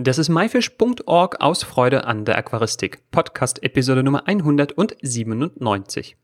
Das 0.00 0.16
ist 0.16 0.28
myfish.org 0.28 1.40
aus 1.40 1.64
Freude 1.64 2.04
an 2.04 2.24
der 2.24 2.38
Aquaristik. 2.38 3.10
Podcast 3.10 3.60
Episode 3.64 4.04
Nummer 4.04 4.28
197. 4.28 6.16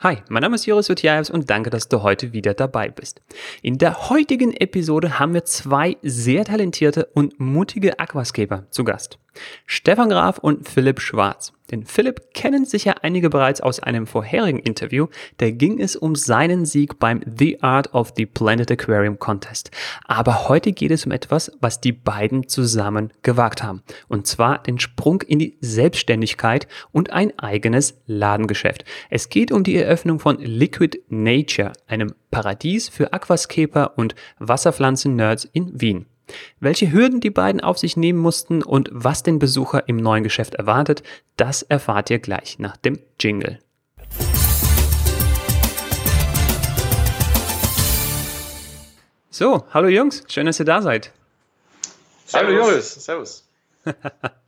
Hi, 0.00 0.18
mein 0.28 0.42
Name 0.42 0.56
ist 0.56 0.66
Joris 0.66 0.90
Utjaevs 0.90 1.30
und 1.30 1.48
danke, 1.48 1.70
dass 1.70 1.88
du 1.88 2.02
heute 2.02 2.34
wieder 2.34 2.52
dabei 2.52 2.90
bist. 2.90 3.22
In 3.62 3.78
der 3.78 4.10
heutigen 4.10 4.52
Episode 4.52 5.18
haben 5.18 5.32
wir 5.32 5.46
zwei 5.46 5.96
sehr 6.02 6.44
talentierte 6.44 7.06
und 7.14 7.40
mutige 7.40 7.98
Aquascaper 7.98 8.66
zu 8.70 8.84
Gast. 8.84 9.18
Stefan 9.66 10.08
Graf 10.08 10.38
und 10.38 10.68
Philipp 10.68 11.00
Schwarz. 11.00 11.52
Denn 11.70 11.84
Philipp 11.84 12.32
kennen 12.32 12.64
sicher 12.64 13.02
einige 13.02 13.28
bereits 13.28 13.60
aus 13.60 13.80
einem 13.80 14.06
vorherigen 14.06 14.60
Interview. 14.60 15.08
Da 15.38 15.50
ging 15.50 15.80
es 15.80 15.96
um 15.96 16.14
seinen 16.14 16.64
Sieg 16.64 16.98
beim 16.98 17.22
The 17.26 17.62
Art 17.62 17.92
of 17.92 18.12
the 18.16 18.26
Planet 18.26 18.70
Aquarium 18.70 19.18
Contest. 19.18 19.70
Aber 20.04 20.48
heute 20.48 20.72
geht 20.72 20.92
es 20.92 21.06
um 21.06 21.12
etwas, 21.12 21.50
was 21.60 21.80
die 21.80 21.92
beiden 21.92 22.48
zusammen 22.48 23.12
gewagt 23.22 23.62
haben. 23.62 23.82
Und 24.08 24.26
zwar 24.26 24.62
den 24.62 24.78
Sprung 24.78 25.22
in 25.22 25.38
die 25.38 25.56
Selbstständigkeit 25.60 26.68
und 26.92 27.10
ein 27.10 27.36
eigenes 27.38 28.00
Ladengeschäft. 28.06 28.84
Es 29.10 29.28
geht 29.28 29.50
um 29.50 29.64
die 29.64 29.76
Eröffnung 29.76 30.20
von 30.20 30.38
Liquid 30.38 30.98
Nature, 31.08 31.72
einem 31.88 32.14
Paradies 32.30 32.88
für 32.88 33.12
Aquascaper 33.12 33.96
und 33.96 34.14
Wasserpflanzen-Nerds 34.38 35.48
in 35.52 35.80
Wien. 35.80 36.06
Welche 36.60 36.92
Hürden 36.92 37.20
die 37.20 37.30
beiden 37.30 37.60
auf 37.60 37.78
sich 37.78 37.96
nehmen 37.96 38.18
mussten 38.18 38.62
und 38.62 38.88
was 38.92 39.22
den 39.22 39.38
Besucher 39.38 39.88
im 39.88 39.96
neuen 39.96 40.24
Geschäft 40.24 40.54
erwartet, 40.54 41.02
das 41.36 41.62
erfahrt 41.62 42.10
ihr 42.10 42.18
gleich 42.18 42.58
nach 42.58 42.76
dem 42.76 42.98
Jingle. 43.20 43.58
So, 49.30 49.64
hallo 49.74 49.88
Jungs, 49.88 50.24
schön, 50.28 50.46
dass 50.46 50.58
ihr 50.58 50.64
da 50.64 50.80
seid. 50.80 51.12
Hallo 52.32 52.50
Joris, 52.50 52.94
servus. 52.94 53.46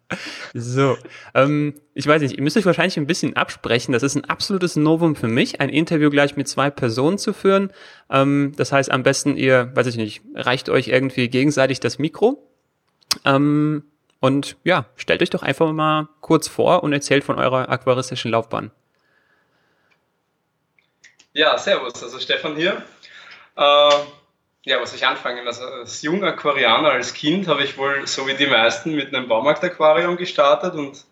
So, 0.54 0.96
ähm, 1.34 1.74
ich 1.94 2.06
weiß 2.06 2.22
nicht, 2.22 2.36
ihr 2.36 2.42
müsst 2.42 2.56
euch 2.56 2.64
wahrscheinlich 2.64 2.96
ein 2.96 3.06
bisschen 3.06 3.36
absprechen. 3.36 3.92
Das 3.92 4.02
ist 4.02 4.14
ein 4.14 4.24
absolutes 4.24 4.76
Novum 4.76 5.16
für 5.16 5.28
mich, 5.28 5.60
ein 5.60 5.68
Interview 5.68 6.08
gleich 6.10 6.36
mit 6.36 6.48
zwei 6.48 6.70
Personen 6.70 7.18
zu 7.18 7.32
führen. 7.32 7.72
Ähm, 8.10 8.54
das 8.56 8.72
heißt, 8.72 8.90
am 8.90 9.02
besten 9.02 9.36
ihr, 9.36 9.70
weiß 9.74 9.86
ich 9.86 9.96
nicht, 9.96 10.22
reicht 10.34 10.70
euch 10.70 10.88
irgendwie 10.88 11.28
gegenseitig 11.28 11.80
das 11.80 11.98
Mikro. 11.98 12.42
Ähm, 13.24 13.84
und 14.20 14.56
ja, 14.64 14.86
stellt 14.96 15.22
euch 15.22 15.30
doch 15.30 15.42
einfach 15.42 15.70
mal 15.72 16.08
kurz 16.20 16.48
vor 16.48 16.82
und 16.82 16.92
erzählt 16.92 17.24
von 17.24 17.38
eurer 17.38 17.68
aquaristischen 17.68 18.30
Laufbahn. 18.30 18.70
Ja, 21.34 21.56
servus, 21.58 22.02
also 22.02 22.18
Stefan 22.18 22.56
hier. 22.56 22.82
Äh 23.56 23.90
ja, 24.64 24.80
was 24.80 24.94
ich 24.94 25.06
anfangen? 25.06 25.46
Also 25.46 25.64
als 25.64 26.02
junger 26.02 26.28
Aquarianer, 26.28 26.90
als 26.90 27.14
Kind 27.14 27.48
habe 27.48 27.64
ich 27.64 27.78
wohl, 27.78 28.06
so 28.06 28.26
wie 28.26 28.34
die 28.34 28.46
meisten, 28.46 28.94
mit 28.94 29.14
einem 29.14 29.28
Baumarktaquarium 29.28 30.16
gestartet 30.16 30.74
und 30.74 31.04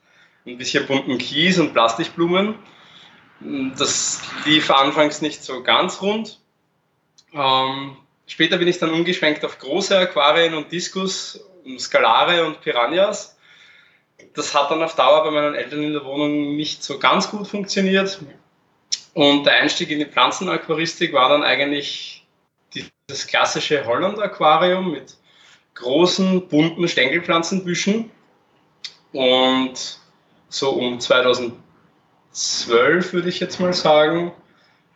ein 0.46 0.58
bisschen 0.58 0.86
bunten 0.86 1.18
Kies 1.18 1.58
und 1.58 1.72
Plastikblumen. 1.72 2.54
Das 3.76 4.22
lief 4.44 4.70
anfangs 4.70 5.20
nicht 5.20 5.42
so 5.42 5.62
ganz 5.62 6.00
rund. 6.00 6.40
Ähm, 7.34 7.96
später 8.26 8.56
bin 8.56 8.68
ich 8.68 8.78
dann 8.78 8.90
umgeschwenkt 8.90 9.44
auf 9.44 9.58
große 9.58 9.96
Aquarien 9.96 10.54
und 10.54 10.72
Diskus, 10.72 11.44
Skalare 11.78 12.46
und 12.46 12.60
Piranhas. 12.60 13.36
Das 14.34 14.54
hat 14.54 14.70
dann 14.70 14.82
auf 14.82 14.96
Dauer 14.96 15.24
bei 15.24 15.30
meinen 15.30 15.54
Eltern 15.54 15.82
in 15.82 15.92
der 15.92 16.04
Wohnung 16.04 16.56
nicht 16.56 16.82
so 16.82 16.98
ganz 16.98 17.30
gut 17.30 17.46
funktioniert. 17.46 18.20
Und 19.14 19.44
der 19.44 19.54
Einstieg 19.54 19.90
in 19.90 19.98
die 19.98 20.06
Pflanzenaquaristik 20.06 21.12
war 21.12 21.28
dann 21.28 21.42
eigentlich 21.42 22.15
das 23.08 23.26
klassische 23.26 23.86
Holland-Aquarium 23.86 24.90
mit 24.90 25.16
großen, 25.74 26.48
bunten 26.48 26.88
Stängelpflanzenbüschen. 26.88 28.10
Und 29.12 30.00
so 30.48 30.70
um 30.70 30.98
2012 30.98 31.52
würde 33.12 33.28
ich 33.28 33.38
jetzt 33.38 33.60
mal 33.60 33.72
sagen, 33.72 34.32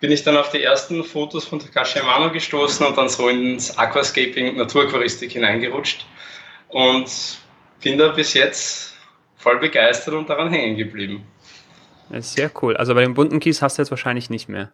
bin 0.00 0.10
ich 0.10 0.24
dann 0.24 0.36
auf 0.36 0.50
die 0.50 0.62
ersten 0.62 1.04
Fotos 1.04 1.44
von 1.44 1.60
Takashi 1.60 2.00
Amano 2.00 2.32
gestoßen 2.32 2.84
und 2.84 2.98
dann 2.98 3.08
so 3.08 3.28
ins 3.28 3.78
Aquascaping, 3.78 4.56
Naturaquaristik 4.56 5.30
hineingerutscht 5.32 6.04
und 6.68 7.38
bin 7.80 7.96
da 7.96 8.08
bis 8.08 8.34
jetzt 8.34 8.94
voll 9.36 9.58
begeistert 9.58 10.14
und 10.14 10.28
daran 10.28 10.50
hängen 10.50 10.76
geblieben. 10.76 11.24
sehr 12.18 12.50
cool. 12.60 12.76
Also 12.76 12.94
bei 12.94 13.02
den 13.02 13.14
bunten 13.14 13.38
Kies 13.38 13.62
hast 13.62 13.78
du 13.78 13.82
jetzt 13.82 13.90
wahrscheinlich 13.90 14.30
nicht 14.30 14.48
mehr. 14.48 14.72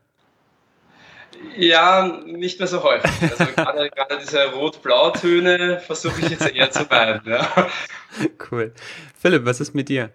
Ja, 1.56 2.20
nicht 2.24 2.58
mehr 2.58 2.68
so 2.68 2.82
häufig. 2.82 3.10
Also 3.22 3.44
gerade, 3.54 3.90
gerade 3.94 4.18
diese 4.18 4.52
Rot-Blau-Töne 4.52 5.80
versuche 5.80 6.20
ich 6.20 6.30
jetzt 6.30 6.48
eher 6.48 6.70
zu 6.70 6.84
meiden. 6.88 7.22
Ja. 7.30 7.68
Cool. 8.50 8.72
Philipp, 9.18 9.44
was 9.44 9.60
ist 9.60 9.74
mit 9.74 9.88
dir? 9.88 10.10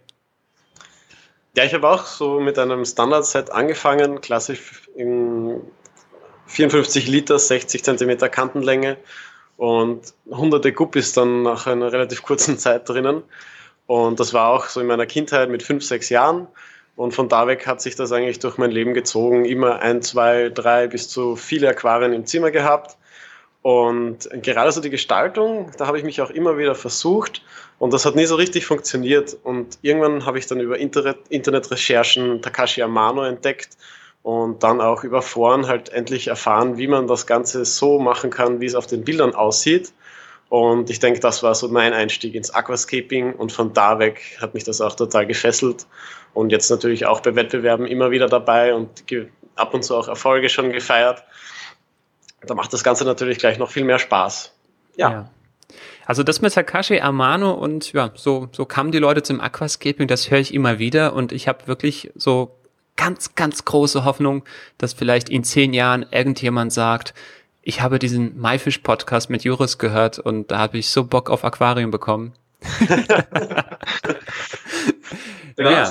Ja, 1.56 1.66
ich 1.66 1.74
habe 1.74 1.90
auch 1.90 2.06
so 2.06 2.40
mit 2.40 2.58
einem 2.58 2.86
Standard-Set 2.86 3.52
angefangen, 3.52 4.22
klassisch 4.22 4.90
in 4.96 5.62
54 6.48 7.08
Liter, 7.08 7.40
60 7.40 7.84
Zentimeter 7.84 8.30
Kantenlänge 8.30 8.98
und 9.58 10.14
hunderte 10.30 10.74
Guppies 10.74 11.14
dann 11.14 11.44
nach 11.44 11.68
einer 11.68 11.92
relativ 11.92 12.24
kurzen 12.24 12.58
Zeit 12.58 12.88
drinnen. 12.88 13.24
Und 13.86 14.20
das 14.20 14.34
war 14.34 14.50
auch 14.50 14.66
so 14.66 14.80
in 14.80 14.88
meiner 14.88 15.06
Kindheit 15.06 15.50
mit 15.50 15.64
fünf, 15.64 15.84
sechs 15.84 16.10
Jahren. 16.10 16.48
Und 16.96 17.14
von 17.14 17.30
da 17.30 17.48
weg 17.48 17.66
hat 17.68 17.82
sich 17.82 17.96
das 17.96 18.12
eigentlich 18.12 18.40
durch 18.40 18.58
mein 18.58 18.72
Leben 18.72 18.94
gezogen. 18.94 19.46
Immer 19.46 19.80
ein, 19.80 20.02
zwei, 20.02 20.50
drei 20.50 20.88
bis 20.88 21.10
zu 21.10 21.36
viele 21.36 21.70
Aquarien 21.70 22.14
im 22.14 22.26
Zimmer 22.26 22.52
gehabt. 22.52 22.98
Und 23.62 24.28
gerade 24.42 24.72
so 24.72 24.82
die 24.82 24.90
Gestaltung, 24.90 25.72
da 25.78 25.86
habe 25.86 25.98
ich 25.98 26.04
mich 26.04 26.22
auch 26.22 26.32
immer 26.32 26.58
wieder 26.58 26.74
versucht 26.74 27.44
und 27.78 27.94
das 27.94 28.06
hat 28.06 28.16
nie 28.16 28.26
so 28.26 28.36
richtig 28.36 28.66
funktioniert. 28.66 29.38
Und 29.44 29.78
irgendwann 29.84 30.26
habe 30.26 30.40
ich 30.40 30.48
dann 30.48 30.60
über 30.60 30.80
Internet, 30.80 31.18
Internetrecherchen 31.30 32.42
Takashi 32.42 32.82
Amano 32.82 33.24
entdeckt 33.24 33.78
und 34.24 34.64
dann 34.64 34.82
auch 34.82 35.04
über 35.04 35.22
Foren 35.22 35.68
halt 35.68 35.90
endlich 35.90 36.28
erfahren, 36.28 36.78
wie 36.78 36.88
man 36.88 37.06
das 37.06 37.28
Ganze 37.28 37.66
so 37.66 38.00
machen 38.00 38.32
kann, 38.32 38.62
wie 38.62 38.66
es 38.66 38.76
auf 38.76 38.88
den 38.88 39.04
Bildern 39.04 39.36
aussieht. 39.36 39.94
Und 40.52 40.90
ich 40.90 41.00
denke, 41.00 41.22
das 41.22 41.44
war 41.44 41.56
so 41.56 41.70
mein 41.70 41.94
Einstieg 41.94 42.36
ins 42.36 42.54
Aquascaping 42.54 43.32
und 43.36 43.54
von 43.54 43.72
da 43.72 44.00
weg 44.00 44.38
hat 44.42 44.54
mich 44.54 44.66
das 44.66 44.82
auch 44.82 44.94
total 44.94 45.26
gefesselt 45.26 45.88
und 46.34 46.52
jetzt 46.52 46.70
natürlich 46.70 47.06
auch 47.06 47.22
bei 47.22 47.34
Wettbewerben 47.36 47.86
immer 47.86 48.12
wieder 48.12 48.28
dabei 48.28 48.74
und 48.74 48.90
ab 49.56 49.74
und 49.74 49.86
zu 49.86 49.96
auch 49.96 50.10
Erfolge 50.10 50.50
schon 50.50 50.74
gefeiert. 50.74 51.24
Da 52.46 52.54
macht 52.54 52.74
das 52.74 52.84
Ganze 52.84 53.06
natürlich 53.06 53.38
gleich 53.38 53.60
noch 53.60 53.72
viel 53.72 53.86
mehr 53.86 53.98
Spaß. 53.98 54.54
Ja. 54.98 55.12
ja. 55.12 55.32
Also 56.06 56.22
das 56.22 56.42
mit 56.42 56.54
Takashi 56.54 57.00
Amano 57.00 57.54
und 57.54 57.94
ja, 57.94 58.12
so, 58.16 58.50
so 58.52 58.66
kamen 58.66 58.92
die 58.92 59.00
Leute 59.00 59.24
zum 59.24 59.40
Aquascaping, 59.40 60.10
das 60.10 60.32
höre 60.32 60.40
ich 60.40 60.54
immer 60.54 60.80
wieder 60.80 61.14
und 61.14 61.32
ich 61.32 61.48
habe 61.48 61.66
wirklich 61.68 62.12
so 62.16 62.58
ganz, 62.98 63.36
ganz 63.36 63.64
große 63.64 64.04
Hoffnung, 64.04 64.44
dass 64.78 64.92
vielleicht 64.92 65.30
in 65.30 65.46
zehn 65.46 65.74
Jahren 65.74 66.06
irgendjemand 66.12 66.74
sagt, 66.74 67.14
ich 67.62 67.82
habe 67.82 68.00
diesen 68.00 68.40
MyFish-Podcast 68.40 69.30
mit 69.30 69.44
Juris 69.44 69.78
gehört 69.78 70.20
und 70.20 70.52
da 70.52 70.58
habe 70.58 70.78
ich 70.78 70.90
so 70.90 71.04
Bock 71.04 71.30
auf 71.30 71.44
Aquarium 71.46 71.92
bekommen. 71.92 72.34
ja, 75.58 75.72
ja. 75.72 75.86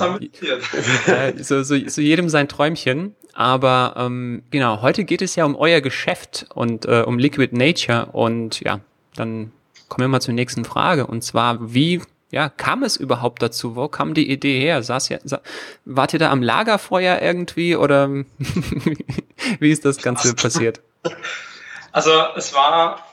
so, 1.37 1.63
so, 1.63 1.77
so 1.87 2.01
jedem 2.01 2.29
sein 2.29 2.47
Träumchen. 2.47 3.15
Aber 3.33 3.93
ähm, 3.97 4.43
genau, 4.51 4.81
heute 4.81 5.03
geht 5.05 5.21
es 5.21 5.35
ja 5.35 5.45
um 5.45 5.55
euer 5.55 5.81
Geschäft 5.81 6.47
und 6.53 6.85
äh, 6.85 7.03
um 7.05 7.17
Liquid 7.17 7.55
Nature. 7.55 8.07
Und 8.07 8.59
ja, 8.61 8.81
dann 9.15 9.51
kommen 9.87 10.05
wir 10.05 10.07
mal 10.09 10.21
zur 10.21 10.33
nächsten 10.33 10.65
Frage. 10.65 11.07
Und 11.07 11.23
zwar, 11.23 11.73
wie 11.73 12.01
ja, 12.31 12.49
kam 12.49 12.83
es 12.83 12.97
überhaupt 12.97 13.41
dazu? 13.41 13.75
Wo 13.75 13.87
kam 13.87 14.13
die 14.13 14.29
Idee 14.29 14.59
her? 14.59 14.83
Saß 14.83 15.09
ja, 15.09 15.19
sa 15.23 15.41
wart 15.85 16.13
ihr 16.13 16.19
da 16.19 16.31
am 16.31 16.41
Lagerfeuer 16.41 17.21
irgendwie 17.21 17.75
oder 17.75 18.09
wie 19.59 19.71
ist 19.71 19.85
das 19.85 19.97
Ganze 19.97 20.33
passiert? 20.33 20.81
Also 21.91 22.11
es 22.35 22.53
war 22.53 23.05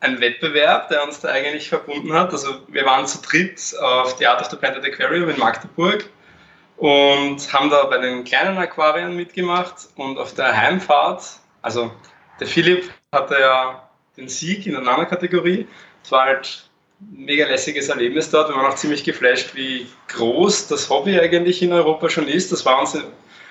ein 0.00 0.20
Wettbewerb, 0.20 0.88
der 0.88 1.04
uns 1.04 1.20
da 1.20 1.28
eigentlich 1.28 1.68
verbunden 1.68 2.12
hat. 2.12 2.32
Also 2.32 2.60
wir 2.68 2.86
waren 2.86 3.06
zu 3.06 3.20
dritt 3.20 3.74
auf 3.80 4.16
The 4.18 4.26
Art 4.26 4.40
of 4.40 4.50
the 4.50 4.56
Planted 4.56 4.84
Aquarium 4.84 5.28
in 5.28 5.38
Magdeburg 5.38 6.08
und 6.76 7.52
haben 7.52 7.68
da 7.68 7.84
bei 7.84 7.98
den 7.98 8.24
kleinen 8.24 8.56
Aquarien 8.56 9.14
mitgemacht 9.14 9.88
und 9.96 10.18
auf 10.18 10.34
der 10.34 10.56
Heimfahrt, 10.56 11.22
also 11.60 11.92
der 12.40 12.46
Philipp 12.46 12.90
hatte 13.12 13.38
ja 13.38 13.90
den 14.16 14.28
Sieg 14.28 14.66
in 14.66 14.72
der 14.72 14.80
Nano-Kategorie. 14.80 15.66
Es 16.02 16.10
war 16.10 16.24
halt 16.24 16.70
ein 17.00 17.24
mega 17.26 17.46
lässiges 17.46 17.90
Erlebnis 17.90 18.30
dort. 18.30 18.48
Wir 18.48 18.56
waren 18.56 18.72
auch 18.72 18.76
ziemlich 18.76 19.04
geflasht, 19.04 19.54
wie 19.54 19.86
groß 20.08 20.68
das 20.68 20.88
Hobby 20.88 21.20
eigentlich 21.20 21.60
in 21.60 21.72
Europa 21.72 22.08
schon 22.08 22.28
ist. 22.28 22.50
Das 22.50 22.64
war 22.64 22.80
uns 22.80 22.96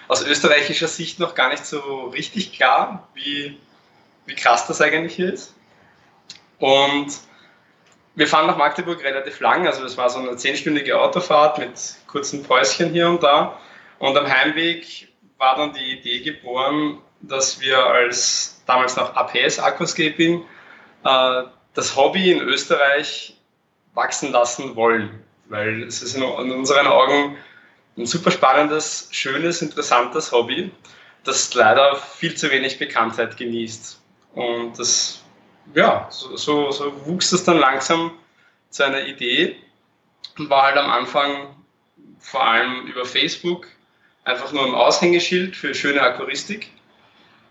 aus 0.08 0.26
österreichischer 0.26 0.88
Sicht 0.88 1.20
noch 1.20 1.36
gar 1.36 1.50
nicht 1.50 1.68
so 1.68 2.06
richtig 2.08 2.54
klar, 2.54 3.08
wie, 3.14 3.60
wie 4.30 4.36
krass 4.36 4.68
das 4.68 4.80
eigentlich 4.80 5.20
ist. 5.20 5.56
Und 6.60 7.08
wir 8.16 8.28
fahren 8.28 8.48
nach 8.48 8.58
Magdeburg 8.58 9.04
relativ 9.04 9.40
lang, 9.40 9.66
also 9.66 9.82
das 9.82 9.98
war 9.98 10.10
so 10.10 10.20
eine 10.20 10.36
zehnstündige 10.36 11.00
Autofahrt 11.00 11.58
mit 11.58 11.72
kurzen 12.08 12.44
Päuschen 12.44 12.92
hier 12.92 13.10
und 13.10 13.24
da. 13.24 13.60
Und 13.98 14.18
am 14.18 14.28
Heimweg 14.28 15.08
war 15.38 15.56
dann 15.56 15.74
die 15.74 16.00
Idee 16.00 16.20
geboren, 16.20 17.00
dass 17.22 17.60
wir 17.62 17.78
als 17.86 18.62
damals 18.66 18.96
noch 18.96 19.16
APS 19.16 19.60
Aquascaping 19.60 20.44
äh, 21.04 21.44
das 21.74 21.96
Hobby 21.96 22.32
in 22.32 22.42
Österreich 22.42 23.36
wachsen 23.94 24.32
lassen 24.32 24.76
wollen, 24.76 25.24
weil 25.48 25.84
es 25.84 26.02
ist 26.02 26.16
in, 26.16 26.24
in 26.24 26.52
unseren 26.52 26.88
Augen 26.88 27.38
ein 27.98 28.06
super 28.06 28.32
spannendes, 28.32 29.10
schönes, 29.12 29.62
interessantes 29.62 30.32
Hobby, 30.32 30.72
das 31.24 31.54
leider 31.54 31.96
viel 31.96 32.36
zu 32.36 32.50
wenig 32.52 32.80
Bekanntheit 32.80 33.38
genießt. 33.38 34.00
Und 34.40 34.80
das, 34.80 35.22
ja, 35.76 36.08
so, 36.10 36.38
so, 36.38 36.72
so 36.72 37.06
wuchs 37.06 37.34
es 37.34 37.44
dann 37.44 37.58
langsam 37.58 38.12
zu 38.70 38.86
einer 38.86 39.06
Idee 39.06 39.58
und 40.38 40.50
war 40.50 40.64
halt 40.64 40.78
am 40.78 40.90
Anfang 40.90 41.58
vor 42.20 42.46
allem 42.46 42.86
über 42.88 43.04
Facebook 43.04 43.68
einfach 44.24 44.54
nur 44.54 44.66
ein 44.66 44.74
Aushängeschild 44.74 45.58
für 45.58 45.74
schöne 45.76 46.02
Aquaristik. 46.02 46.72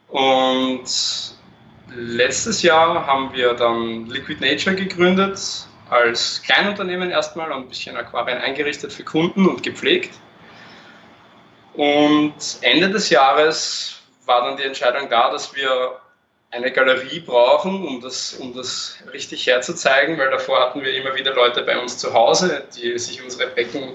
Und 0.09 0.87
letztes 1.95 2.63
Jahr 2.63 3.07
haben 3.07 3.35
wir 3.35 3.53
dann 3.53 4.07
Liquid 4.07 4.41
Nature 4.41 4.75
gegründet, 4.75 5.39
als 5.91 6.41
Kleinunternehmen 6.43 7.11
erstmal 7.11 7.53
und 7.53 7.65
ein 7.65 7.69
bisschen 7.69 7.99
Aquarien 7.99 8.39
eingerichtet 8.39 8.95
für 8.95 9.05
Kunden 9.05 9.47
und 9.47 9.63
gepflegt. 9.63 10.15
Und 11.75 12.35
Ende 12.63 12.89
des 12.89 13.11
Jahres 13.11 14.01
war 14.25 14.47
dann 14.47 14.57
die 14.57 14.63
Entscheidung 14.63 15.11
da, 15.11 15.31
dass 15.31 15.55
wir 15.55 16.01
eine 16.51 16.73
Galerie 16.73 17.21
brauchen, 17.21 17.87
um 17.87 18.01
das, 18.01 18.35
um 18.35 18.55
das 18.55 18.99
richtig 19.13 19.47
herzuzeigen, 19.47 20.19
weil 20.19 20.31
davor 20.31 20.61
hatten 20.61 20.83
wir 20.83 20.95
immer 20.95 21.15
wieder 21.15 21.35
Leute 21.35 21.63
bei 21.63 21.79
uns 21.79 21.99
zu 21.99 22.15
Hause, 22.15 22.65
die 22.77 22.99
sich 22.99 23.23
unsere 23.23 23.49
Becken 23.51 23.93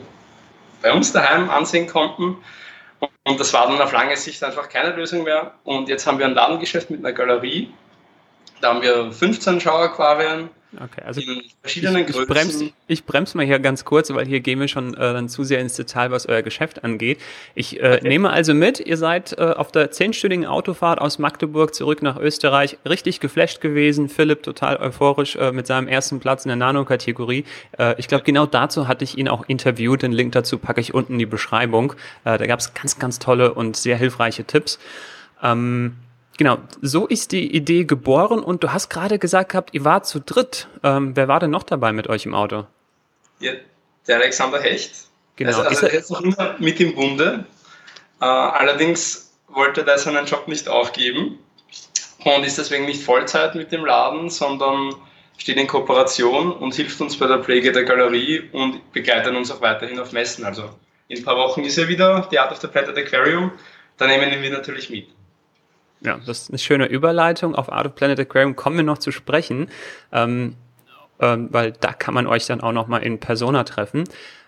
bei 0.81 0.91
uns 0.91 1.11
daheim 1.11 1.49
ansehen 1.49 1.87
konnten. 1.87 2.37
Und 3.23 3.39
das 3.39 3.53
war 3.53 3.67
dann 3.67 3.81
auf 3.81 3.91
lange 3.91 4.15
Sicht 4.17 4.43
einfach 4.43 4.69
keine 4.69 4.95
Lösung 4.95 5.23
mehr. 5.23 5.53
Und 5.63 5.89
jetzt 5.89 6.05
haben 6.05 6.19
wir 6.19 6.25
ein 6.25 6.35
Ladengeschäft 6.35 6.89
mit 6.89 6.99
einer 6.99 7.13
Galerie. 7.13 7.73
Da 8.61 8.69
haben 8.69 8.81
wir 8.81 9.11
15 9.11 9.59
Schauaquarien 9.59 10.49
Okay, 10.81 11.01
also 11.05 11.21
ich, 11.21 11.55
ich 11.75 12.27
Bremse, 12.27 12.71
ich 12.87 13.05
bremse 13.05 13.37
mal 13.37 13.45
hier 13.45 13.59
ganz 13.59 13.85
kurz, 13.85 14.11
weil 14.11 14.25
hier 14.25 14.39
gehen 14.39 14.59
wir 14.59 14.67
schon 14.67 14.95
äh, 14.95 14.97
dann 14.97 15.29
zu 15.29 15.43
sehr 15.43 15.59
ins 15.59 15.75
Detail, 15.75 16.09
was 16.09 16.25
euer 16.25 16.41
Geschäft 16.41 16.83
angeht. 16.83 17.19
Ich 17.53 17.79
äh, 17.79 17.97
okay. 17.97 18.07
nehme 18.07 18.31
also 18.31 18.53
mit, 18.53 18.79
ihr 18.79 18.97
seid 18.97 19.37
äh, 19.37 19.41
auf 19.41 19.71
der 19.71 19.91
zehnstündigen 19.91 20.45
Autofahrt 20.45 20.99
aus 20.99 21.19
Magdeburg 21.19 21.75
zurück 21.75 22.01
nach 22.01 22.17
Österreich 22.17 22.77
richtig 22.87 23.19
geflasht 23.19 23.61
gewesen. 23.61 24.09
Philipp 24.09 24.41
total 24.41 24.77
euphorisch 24.77 25.35
äh, 25.35 25.51
mit 25.51 25.67
seinem 25.67 25.87
ersten 25.87 26.19
Platz 26.19 26.45
in 26.45 26.49
der 26.49 26.55
Nano-Kategorie. 26.57 27.45
Äh, 27.77 27.95
ich 27.99 28.07
glaube, 28.07 28.23
genau 28.23 28.45
dazu 28.45 28.87
hatte 28.87 29.03
ich 29.03 29.17
ihn 29.17 29.27
auch 29.27 29.45
interviewt. 29.47 30.01
Den 30.01 30.11
Link 30.11 30.31
dazu 30.31 30.57
packe 30.57 30.81
ich 30.81 30.93
unten 30.93 31.13
in 31.13 31.19
die 31.19 31.25
Beschreibung. 31.25 31.93
Äh, 32.25 32.37
da 32.37 32.47
gab 32.47 32.59
es 32.59 32.73
ganz, 32.73 32.97
ganz 32.97 33.19
tolle 33.19 33.53
und 33.53 33.77
sehr 33.77 33.97
hilfreiche 33.97 34.43
Tipps. 34.43 34.79
Ähm, 35.43 35.97
Genau, 36.37 36.57
so 36.81 37.05
ist 37.05 37.31
die 37.31 37.55
Idee 37.55 37.85
geboren 37.85 38.39
und 38.39 38.63
du 38.63 38.73
hast 38.73 38.89
gerade 38.89 39.19
gesagt 39.19 39.51
gehabt, 39.51 39.73
ihr 39.73 39.85
wart 39.85 40.07
zu 40.07 40.19
dritt. 40.19 40.67
Ähm, 40.83 41.15
wer 41.15 41.27
war 41.27 41.39
denn 41.39 41.51
noch 41.51 41.63
dabei 41.63 41.93
mit 41.93 42.07
euch 42.07 42.25
im 42.25 42.33
Auto? 42.33 42.65
Ja, 43.39 43.53
der 44.07 44.17
Alexander 44.17 44.59
Hecht. 44.59 45.07
Genau. 45.35 45.49
Also, 45.49 45.61
also 45.61 45.87
er 45.87 45.99
ist 45.99 46.09
noch 46.09 46.21
immer 46.21 46.55
mit 46.59 46.79
im 46.79 46.95
Bunde. 46.95 47.45
Äh, 48.19 48.25
allerdings 48.25 49.31
wollte 49.47 49.85
er 49.85 49.97
seinen 49.97 50.25
Job 50.25 50.47
nicht 50.47 50.67
aufgeben 50.67 51.37
und 52.23 52.43
ist 52.43 52.57
deswegen 52.57 52.85
nicht 52.85 53.03
Vollzeit 53.03 53.53
mit 53.55 53.71
dem 53.71 53.85
Laden, 53.85 54.29
sondern 54.29 54.95
steht 55.37 55.57
in 55.57 55.67
Kooperation 55.67 56.51
und 56.51 56.73
hilft 56.73 56.99
uns 57.01 57.17
bei 57.17 57.27
der 57.27 57.43
Pflege 57.43 57.71
der 57.71 57.83
Galerie 57.83 58.49
und 58.51 58.91
begleitet 58.91 59.35
uns 59.35 59.51
auch 59.51 59.61
weiterhin 59.61 59.99
auf 59.99 60.11
Messen. 60.11 60.45
Also 60.45 60.69
in 61.07 61.17
ein 61.17 61.23
paar 61.23 61.37
Wochen 61.37 61.63
ist 61.63 61.77
er 61.77 61.87
wieder, 61.87 62.27
The 62.31 62.39
Art 62.39 62.51
of 62.51 62.59
the 62.59 62.67
Planet 62.67 62.97
Aquarium. 62.97 63.51
Da 63.97 64.07
nehmen 64.07 64.41
wir 64.41 64.51
natürlich 64.51 64.89
mit. 64.89 65.07
Ja, 66.05 66.19
das 66.25 66.43
ist 66.43 66.49
eine 66.49 66.57
schöne 66.57 66.87
Überleitung. 66.87 67.55
Auf 67.55 67.71
Art 67.71 67.87
of 67.87 67.95
Planet 67.95 68.19
Aquarium 68.19 68.55
kommen 68.55 68.77
wir 68.77 68.83
noch 68.83 68.97
zu 68.97 69.11
sprechen, 69.11 69.69
ähm, 70.11 70.55
ähm, 71.19 71.47
weil 71.51 71.71
da 71.71 71.93
kann 71.93 72.13
man 72.13 72.27
euch 72.27 72.45
dann 72.45 72.61
auch 72.61 72.73
noch 72.73 72.87
mal 72.87 72.97
in 72.97 73.19
Persona 73.19 73.63
treffen. 73.63 74.03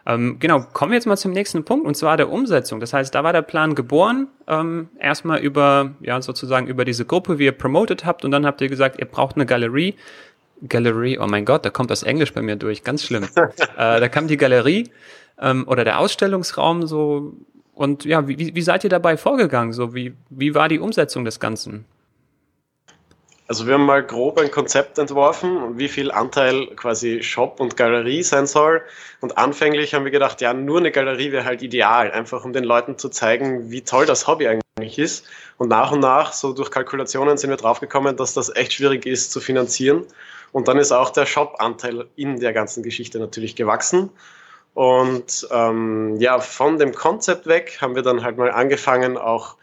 Ähm, 0.07 0.37
genau, 0.39 0.61
kommen 0.73 0.91
wir 0.91 0.97
jetzt 0.97 1.07
mal 1.07 1.17
zum 1.17 1.31
nächsten 1.31 1.63
Punkt 1.65 1.87
und 1.87 1.95
zwar 1.95 2.17
der 2.17 2.29
Umsetzung. 2.29 2.79
Das 2.79 2.93
heißt, 2.93 3.15
da 3.15 3.23
war 3.23 3.33
der 3.33 3.41
Plan 3.41 3.73
geboren, 3.73 4.27
ähm, 4.47 4.89
erstmal 4.99 5.39
über, 5.39 5.95
ja, 6.01 6.21
sozusagen 6.21 6.67
über 6.67 6.85
diese 6.85 7.05
Gruppe, 7.05 7.39
wie 7.39 7.45
ihr 7.45 7.51
promoted 7.53 8.05
habt 8.05 8.23
und 8.23 8.31
dann 8.31 8.45
habt 8.45 8.61
ihr 8.61 8.69
gesagt, 8.69 8.99
ihr 8.99 9.05
braucht 9.05 9.35
eine 9.35 9.45
Galerie. 9.45 9.95
Galerie, 10.67 11.17
oh 11.19 11.27
mein 11.27 11.45
Gott, 11.45 11.65
da 11.65 11.69
kommt 11.69 11.89
das 11.89 12.03
Englisch 12.03 12.33
bei 12.33 12.41
mir 12.41 12.55
durch, 12.55 12.83
ganz 12.83 13.03
schlimm. 13.03 13.23
äh, 13.35 13.99
da 13.99 14.07
kam 14.07 14.27
die 14.27 14.37
Galerie 14.37 14.91
ähm, 15.39 15.67
oder 15.67 15.83
der 15.83 15.99
Ausstellungsraum 15.99 16.85
so 16.85 17.33
und 17.75 18.05
ja, 18.05 18.27
wie, 18.27 18.55
wie 18.55 18.61
seid 18.61 18.83
ihr 18.83 18.89
dabei 18.89 19.17
vorgegangen? 19.17 19.73
So, 19.73 19.93
wie, 19.93 20.13
wie 20.29 20.55
war 20.55 20.69
die 20.69 20.79
Umsetzung 20.79 21.25
des 21.25 21.39
Ganzen? 21.39 21.85
Also 23.47 23.67
wir 23.67 23.75
haben 23.75 23.85
mal 23.85 24.03
grob 24.03 24.39
ein 24.39 24.49
Konzept 24.49 24.97
entworfen, 24.97 25.77
wie 25.77 25.87
viel 25.87 26.09
Anteil 26.09 26.65
quasi 26.75 27.21
Shop 27.21 27.59
und 27.59 27.77
Galerie 27.77 28.23
sein 28.23 28.47
soll. 28.47 28.81
Und 29.21 29.37
anfänglich 29.37 29.93
haben 29.93 30.03
wir 30.03 30.11
gedacht, 30.11 30.41
ja, 30.41 30.53
nur 30.53 30.79
eine 30.79 30.91
Galerie 30.91 31.31
wäre 31.31 31.45
halt 31.45 31.61
ideal, 31.61 32.11
einfach 32.11 32.43
um 32.43 32.53
den 32.53 32.63
Leuten 32.63 32.97
zu 32.97 33.09
zeigen, 33.09 33.69
wie 33.69 33.81
toll 33.81 34.07
das 34.07 34.25
Hobby 34.25 34.47
eigentlich 34.47 34.97
ist. 34.97 35.25
Und 35.57 35.69
nach 35.69 35.91
und 35.91 35.99
nach, 35.99 36.33
so 36.33 36.53
durch 36.53 36.71
Kalkulationen, 36.71 37.37
sind 37.37 37.51
wir 37.51 37.57
draufgekommen, 37.57 38.17
dass 38.17 38.33
das 38.33 38.55
echt 38.55 38.73
schwierig 38.73 39.05
ist 39.05 39.31
zu 39.31 39.39
finanzieren. 39.39 40.05
Und 40.51 40.67
dann 40.67 40.79
ist 40.79 40.91
auch 40.91 41.11
der 41.11 41.27
Shop-Anteil 41.27 42.07
in 42.15 42.39
der 42.39 42.53
ganzen 42.53 42.81
Geschichte 42.81 43.19
natürlich 43.19 43.55
gewachsen. 43.55 44.09
Und 44.75 45.47
ähm, 45.51 46.17
ja, 46.19 46.39
von 46.39 46.77
dem 46.77 46.93
Konzept 46.93 47.47
weg 47.47 47.77
haben 47.79 47.95
wir 47.95 48.01
dann 48.01 48.23
halt 48.23 48.37
mal 48.37 48.51
angefangen, 48.51 49.17
auch 49.17 49.55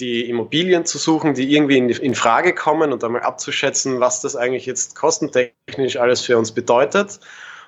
die 0.00 0.28
Immobilien 0.28 0.84
zu 0.84 0.98
suchen, 0.98 1.34
die 1.34 1.54
irgendwie 1.54 1.78
in, 1.78 1.88
in 1.88 2.16
Frage 2.16 2.52
kommen 2.52 2.92
und 2.92 3.02
einmal 3.04 3.22
abzuschätzen, 3.22 4.00
was 4.00 4.20
das 4.22 4.34
eigentlich 4.34 4.66
jetzt 4.66 4.96
kostentechnisch 4.96 5.96
alles 5.98 6.20
für 6.20 6.36
uns 6.36 6.50
bedeutet. 6.50 7.20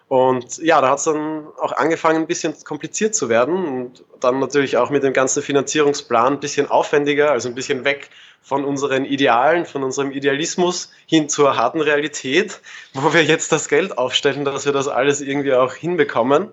Und 0.08 0.56
ja, 0.58 0.80
da 0.80 0.88
hat 0.88 0.98
es 0.98 1.04
dann 1.04 1.48
auch 1.58 1.72
angefangen, 1.72 2.22
ein 2.22 2.26
bisschen 2.26 2.54
kompliziert 2.64 3.14
zu 3.14 3.28
werden 3.28 3.66
und 3.66 4.04
dann 4.20 4.40
natürlich 4.40 4.78
auch 4.78 4.88
mit 4.88 5.02
dem 5.02 5.12
ganzen 5.12 5.42
Finanzierungsplan 5.42 6.34
ein 6.34 6.40
bisschen 6.40 6.70
aufwendiger, 6.70 7.30
also 7.30 7.48
ein 7.48 7.54
bisschen 7.54 7.84
weg 7.84 8.08
von 8.40 8.64
unseren 8.64 9.04
Idealen, 9.04 9.66
von 9.66 9.84
unserem 9.84 10.10
Idealismus 10.10 10.90
hin 11.04 11.28
zur 11.28 11.58
harten 11.58 11.82
Realität, 11.82 12.62
wo 12.94 13.12
wir 13.12 13.22
jetzt 13.22 13.52
das 13.52 13.68
Geld 13.68 13.98
aufstellen, 13.98 14.46
dass 14.46 14.64
wir 14.64 14.72
das 14.72 14.88
alles 14.88 15.20
irgendwie 15.20 15.52
auch 15.52 15.74
hinbekommen. 15.74 16.52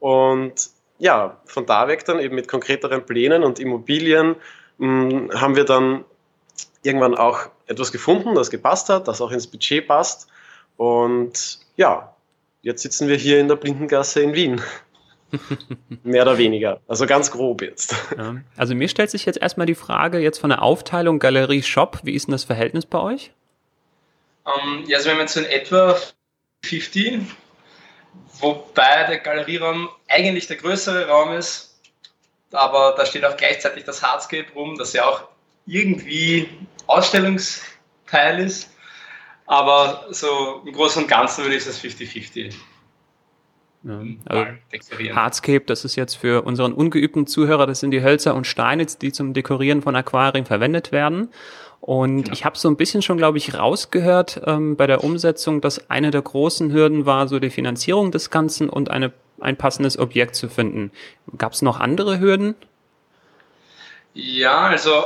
Und 0.00 0.70
ja, 0.98 1.36
von 1.44 1.66
da 1.66 1.86
weg 1.86 2.04
dann 2.04 2.18
eben 2.18 2.34
mit 2.34 2.48
konkreteren 2.48 3.06
Plänen 3.06 3.44
und 3.44 3.60
Immobilien 3.60 4.34
mh, 4.78 5.10
hm, 5.10 5.40
haben 5.40 5.54
wir 5.54 5.64
dann 5.64 6.04
irgendwann 6.82 7.14
auch 7.14 7.48
etwas 7.66 7.92
gefunden, 7.92 8.34
das 8.34 8.50
gepasst 8.50 8.88
hat, 8.88 9.06
das 9.06 9.20
auch 9.20 9.30
ins 9.30 9.46
Budget 9.46 9.86
passt. 9.86 10.26
Und 10.76 11.60
ja, 11.76 12.12
jetzt 12.62 12.82
sitzen 12.82 13.08
wir 13.08 13.16
hier 13.16 13.38
in 13.38 13.48
der 13.48 13.56
Blindengasse 13.56 14.22
in 14.22 14.34
Wien. 14.34 14.62
Mehr 16.02 16.22
oder 16.22 16.38
weniger. 16.38 16.80
Also 16.88 17.06
ganz 17.06 17.30
grob 17.30 17.62
jetzt. 17.62 17.94
Ja. 18.16 18.36
Also 18.56 18.74
mir 18.74 18.88
stellt 18.88 19.10
sich 19.10 19.24
jetzt 19.24 19.40
erstmal 19.40 19.66
die 19.66 19.74
Frage, 19.74 20.18
jetzt 20.18 20.38
von 20.38 20.50
der 20.50 20.62
Aufteilung 20.62 21.18
Galerie-Shop, 21.18 22.00
wie 22.04 22.14
ist 22.14 22.26
denn 22.26 22.32
das 22.32 22.44
Verhältnis 22.44 22.86
bei 22.86 22.98
euch? 22.98 23.32
Um, 24.44 24.52
ähm, 24.80 24.84
ja, 24.86 24.96
also 24.96 25.08
wir 25.08 25.14
haben 25.14 25.20
jetzt 25.20 25.34
so 25.34 25.40
in 25.40 25.46
etwa 25.46 25.96
50, 26.64 27.20
wobei 28.40 29.04
der 29.08 29.18
Galerieraum 29.18 29.88
eigentlich 30.08 30.46
der 30.48 30.56
größere 30.56 31.08
Raum 31.08 31.32
ist, 31.32 31.80
aber 32.50 32.94
da 32.96 33.06
steht 33.06 33.24
auch 33.24 33.36
gleichzeitig 33.36 33.84
das 33.84 34.02
Hardscape 34.02 34.52
rum, 34.54 34.76
das 34.76 34.92
ja 34.92 35.04
auch 35.06 35.28
irgendwie 35.66 36.48
Ausstellungsteil 36.86 38.40
ist. 38.40 38.71
Aber 39.52 40.06
so 40.08 40.62
im 40.64 40.72
Großen 40.72 41.02
und 41.02 41.08
Ganzen 41.10 41.44
würde 41.44 41.56
ich 41.56 41.64
das 41.66 41.78
50-50 41.78 42.54
ja, 43.84 44.00
also 44.24 44.46
Hardscape, 45.14 45.64
das 45.66 45.84
ist 45.84 45.94
jetzt 45.94 46.14
für 46.14 46.40
unseren 46.46 46.72
ungeübten 46.72 47.26
Zuhörer, 47.26 47.66
das 47.66 47.80
sind 47.80 47.90
die 47.90 48.02
Hölzer 48.02 48.34
und 48.34 48.46
Steine, 48.46 48.86
die 48.86 49.12
zum 49.12 49.34
Dekorieren 49.34 49.82
von 49.82 49.94
Aquarien 49.94 50.46
verwendet 50.46 50.90
werden. 50.90 51.28
Und 51.82 52.28
ja. 52.28 52.32
ich 52.32 52.46
habe 52.46 52.56
so 52.56 52.66
ein 52.70 52.78
bisschen 52.78 53.02
schon, 53.02 53.18
glaube 53.18 53.36
ich, 53.36 53.52
rausgehört 53.52 54.40
ähm, 54.46 54.76
bei 54.76 54.86
der 54.86 55.04
Umsetzung, 55.04 55.60
dass 55.60 55.90
eine 55.90 56.10
der 56.10 56.22
großen 56.22 56.72
Hürden 56.72 57.04
war 57.04 57.28
so 57.28 57.38
die 57.38 57.50
Finanzierung 57.50 58.10
des 58.10 58.30
Ganzen 58.30 58.70
und 58.70 58.90
eine, 58.90 59.12
ein 59.38 59.58
passendes 59.58 59.98
Objekt 59.98 60.34
zu 60.34 60.48
finden. 60.48 60.92
Gab 61.36 61.52
es 61.52 61.60
noch 61.60 61.78
andere 61.78 62.20
Hürden? 62.20 62.54
Ja, 64.14 64.60
also 64.60 65.04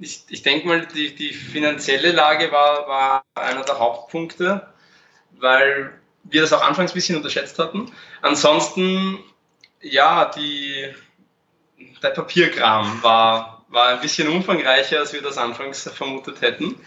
ich, 0.00 0.24
ich 0.28 0.42
denke 0.42 0.66
mal, 0.66 0.86
die, 0.86 1.14
die 1.14 1.32
finanzielle 1.32 2.12
Lage 2.12 2.50
war, 2.52 2.86
war 2.88 3.24
einer 3.34 3.64
der 3.64 3.78
Hauptpunkte, 3.78 4.66
weil 5.32 5.92
wir 6.24 6.40
das 6.42 6.52
auch 6.52 6.62
anfangs 6.62 6.92
ein 6.92 6.94
bisschen 6.94 7.16
unterschätzt 7.16 7.58
hatten. 7.58 7.92
Ansonsten, 8.22 9.18
ja, 9.80 10.26
die, 10.26 10.94
der 12.02 12.10
Papierkram 12.10 13.02
war, 13.02 13.64
war 13.68 13.88
ein 13.88 14.00
bisschen 14.00 14.28
umfangreicher, 14.28 14.98
als 15.00 15.12
wir 15.12 15.22
das 15.22 15.38
anfangs 15.38 15.88
vermutet 15.90 16.40
hätten, 16.40 16.80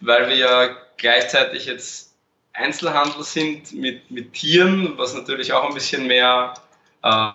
weil 0.00 0.28
wir 0.28 0.36
ja 0.36 0.76
gleichzeitig 0.96 1.66
jetzt 1.66 2.14
Einzelhandel 2.52 3.24
sind 3.24 3.72
mit, 3.72 4.10
mit 4.10 4.32
Tieren, 4.32 4.96
was 4.96 5.12
natürlich 5.12 5.52
auch 5.52 5.64
ein 5.68 5.74
bisschen 5.74 6.06
mehr 6.06 6.54
äh, 7.02 7.32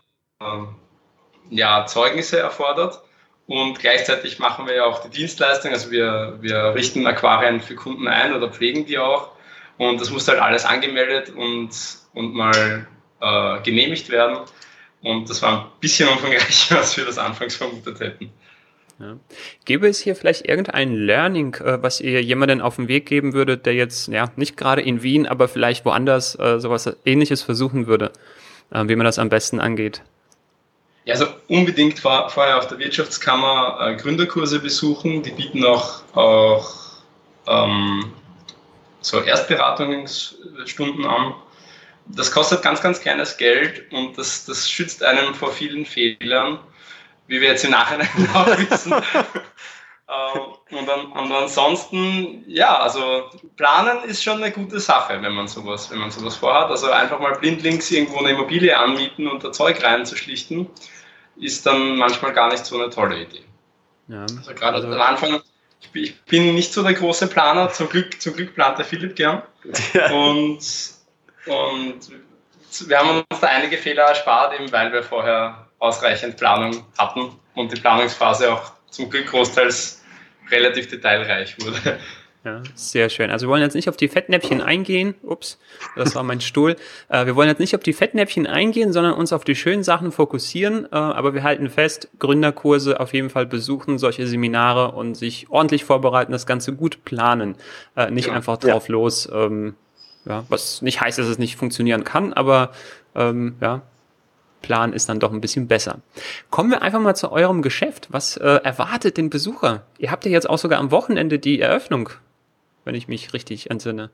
ja, 1.50 1.86
Zeugnisse 1.86 2.40
erfordert. 2.40 3.02
Und 3.50 3.80
gleichzeitig 3.80 4.38
machen 4.38 4.68
wir 4.68 4.76
ja 4.76 4.86
auch 4.86 5.02
die 5.02 5.10
Dienstleistung, 5.10 5.72
also 5.72 5.90
wir, 5.90 6.38
wir 6.40 6.76
richten 6.76 7.08
Aquarien 7.08 7.62
für 7.62 7.74
Kunden 7.74 8.08
ein 8.08 8.32
oder 8.36 8.48
pflegen 8.52 8.86
die 8.86 9.00
auch. 9.00 9.32
Und 9.80 10.00
das 10.00 10.12
muss 10.12 10.28
halt 10.28 10.40
alles 10.40 10.66
angemeldet 10.66 11.32
und, 11.32 11.72
und 12.14 12.36
mal 12.36 12.86
äh, 13.20 13.60
genehmigt 13.64 14.10
werden. 14.10 14.38
Und 15.02 15.32
das 15.32 15.42
war 15.42 15.62
ein 15.64 15.66
bisschen 15.80 16.08
umfangreicher, 16.10 16.78
als 16.78 16.96
wir 16.96 17.06
das 17.06 17.18
anfangs 17.18 17.56
vermutet 17.56 18.00
hätten. 18.00 18.30
Ja. 19.00 19.18
Gäbe 19.66 19.88
es 19.88 20.00
hier 20.00 20.16
vielleicht 20.16 20.48
irgendein 20.48 20.94
Learning, 20.94 21.56
äh, 21.56 21.82
was 21.82 22.02
ihr 22.02 22.22
jemanden 22.22 22.62
auf 22.62 22.76
den 22.76 22.88
Weg 22.88 23.08
geben 23.08 23.34
würdet, 23.34 23.66
der 23.66 23.74
jetzt, 23.74 24.10
ja, 24.10 24.30
nicht 24.36 24.58
gerade 24.58 24.84
in 24.84 25.02
Wien, 25.02 25.26
aber 25.26 25.48
vielleicht 25.48 25.86
woanders 25.86 26.38
äh, 26.38 26.60
sowas 26.60 26.88
ähnliches 27.04 27.42
versuchen 27.42 27.88
würde, 27.88 28.12
äh, 28.70 28.88
wie 28.88 28.96
man 28.96 29.06
das 29.06 29.18
am 29.18 29.30
besten 29.30 29.60
angeht? 29.60 30.04
Ja, 31.06 31.14
also 31.14 31.28
unbedingt 31.48 32.00
vor, 32.00 32.30
vorher 32.30 32.58
auf 32.58 32.68
der 32.68 32.80
Wirtschaftskammer 32.80 33.78
äh, 33.82 33.96
Gründerkurse 33.96 34.60
besuchen. 34.60 35.24
Die 35.24 35.32
bieten 35.32 35.66
auch, 35.66 36.04
auch 36.16 36.74
ähm, 37.48 38.14
so 39.02 39.22
Erstberatungsstunden 39.22 41.06
an. 41.06 41.34
Das 42.06 42.32
kostet 42.32 42.62
ganz, 42.62 42.82
ganz 42.82 43.00
kleines 43.00 43.38
Geld 43.38 43.92
und 43.92 44.18
das, 44.18 44.46
das 44.46 44.70
schützt 44.70 45.04
einen 45.04 45.34
vor 45.36 45.52
vielen 45.52 45.86
Fehlern 45.86 46.60
wie 47.30 47.40
wir 47.40 47.50
jetzt 47.50 47.64
im 47.64 47.72
Nachhinein 47.72 48.10
auch 48.34 48.48
wissen. 48.58 48.94
Ähm, 50.10 50.78
und, 50.80 50.88
dann, 50.88 51.12
und 51.12 51.32
ansonsten, 51.32 52.44
ja, 52.48 52.80
also 52.80 53.30
planen 53.58 54.04
ist 54.06 54.24
schon 54.24 54.42
eine 54.42 54.52
gute 54.52 54.80
Sache, 54.80 55.22
wenn 55.22 55.34
man 55.34 55.48
sowas, 55.48 55.92
wenn 55.92 56.00
man 56.00 56.10
sowas 56.10 56.36
vorhat. 56.36 56.72
Also 56.72 56.90
einfach 56.90 57.20
mal 57.20 57.38
blindlings 57.38 57.92
irgendwo 57.92 58.18
eine 58.18 58.32
Immobilie 58.32 58.76
anmieten 58.76 59.28
und 59.28 59.44
da 59.44 59.52
Zeug 59.52 59.84
reinzuschlichten, 59.84 60.68
ist 61.38 61.66
dann 61.66 61.98
manchmal 61.98 62.34
gar 62.34 62.50
nicht 62.50 62.66
so 62.66 62.80
eine 62.82 62.90
tolle 62.90 63.22
Idee. 63.22 63.44
Ja, 64.08 64.22
also 64.22 64.54
gerade 64.56 64.78
also 64.78 64.88
am 64.88 65.00
Anfang, 65.00 65.42
ich 65.80 65.92
bin, 65.92 66.04
ich 66.04 66.22
bin 66.24 66.56
nicht 66.56 66.74
so 66.74 66.82
der 66.82 66.94
große 66.94 67.28
Planer, 67.28 67.70
zum 67.70 67.88
Glück, 67.90 68.20
zum 68.20 68.34
Glück 68.34 68.56
plant 68.56 68.80
der 68.80 68.86
Philipp 68.86 69.16
gern. 69.16 69.44
Und, 70.12 70.60
und 71.46 72.00
wir 72.88 72.98
haben 72.98 73.24
uns 73.30 73.40
da 73.40 73.48
einige 73.48 73.78
Fehler 73.78 74.04
erspart, 74.04 74.60
eben 74.60 74.72
weil 74.72 74.92
wir 74.92 75.04
vorher 75.04 75.68
ausreichend 75.78 76.38
Planung 76.38 76.84
hatten 76.98 77.32
und 77.54 77.72
die 77.72 77.80
Planungsphase 77.80 78.52
auch 78.52 78.72
zum 78.90 79.10
Glück 79.10 79.28
großteils 79.28 79.99
relativ 80.52 80.90
detailreich 80.90 81.56
wurde. 81.60 82.00
Ja, 82.46 82.62
sehr 82.74 83.10
schön. 83.10 83.32
Also 83.32 83.48
wir 83.48 83.52
wollen 83.52 83.62
jetzt 83.62 83.74
nicht 83.74 83.90
auf 83.90 83.98
die 83.98 84.08
Fettnäpfchen 84.08 84.62
eingehen. 84.62 85.14
Ups, 85.24 85.60
das 85.98 86.16
war 86.16 86.24
mein 86.24 86.40
Stuhl. 86.40 86.78
Äh, 87.10 87.26
wir 87.26 87.36
wollen 87.36 87.50
jetzt 87.50 87.60
nicht 87.60 87.76
auf 87.76 87.84
die 87.84 87.92
Fettnäpfchen 87.92 88.48
eingehen, 88.48 88.94
sondern 88.94 89.14
uns 89.14 89.34
auf 89.34 89.44
die 89.44 89.56
schönen 89.56 89.84
Sachen 89.84 90.14
fokussieren. 90.14 90.86
Äh, 90.86 90.96
aber 90.96 91.34
wir 91.34 91.44
halten 91.44 91.70
fest, 91.70 92.08
Gründerkurse 92.18 93.02
auf 93.02 93.14
jeden 93.14 93.30
Fall 93.30 93.46
besuchen, 93.46 93.98
solche 93.98 94.26
Seminare 94.26 94.94
und 94.94 95.16
sich 95.16 95.48
ordentlich 95.50 95.84
vorbereiten, 95.84 96.32
das 96.32 96.46
Ganze 96.46 96.74
gut 96.74 97.04
planen. 97.04 97.56
Äh, 97.98 98.10
nicht 98.10 98.30
ja. 98.30 98.34
einfach 98.34 98.56
drauf 98.56 98.88
ja. 98.88 98.94
los. 98.94 99.30
Ähm, 99.32 99.76
ja, 100.26 100.46
was 100.48 100.82
nicht 100.82 101.02
heißt, 101.02 101.20
dass 101.20 101.28
es 101.28 101.40
nicht 101.40 101.58
funktionieren 101.58 102.06
kann, 102.06 102.32
aber 102.32 102.72
ähm, 103.16 103.56
ja, 103.60 103.82
Plan 104.62 104.94
ist 104.94 105.10
dann 105.10 105.20
doch 105.20 105.32
ein 105.32 105.42
bisschen 105.42 105.68
besser. 105.68 106.00
Kommen 106.50 106.72
wir 106.72 106.82
einfach 106.82 107.00
mal 107.00 107.16
zu 107.16 107.32
eurem 107.32 107.62
Geschäft. 107.62 108.08
Was 108.12 108.38
äh, 108.38 108.46
erwartet 108.64 109.18
den 109.18 109.30
Besucher? 109.30 109.84
Ihr 109.98 110.12
habt 110.12 110.26
ja 110.26 110.32
jetzt 110.32 110.50
auch 110.50 110.58
sogar 110.58 110.80
am 110.80 110.92
Wochenende 110.92 111.40
die 111.40 111.60
Eröffnung, 111.60 112.10
wenn 112.86 112.96
ich 112.96 113.08
mich 113.08 113.34
richtig 113.34 113.70
entsinne. 113.70 114.10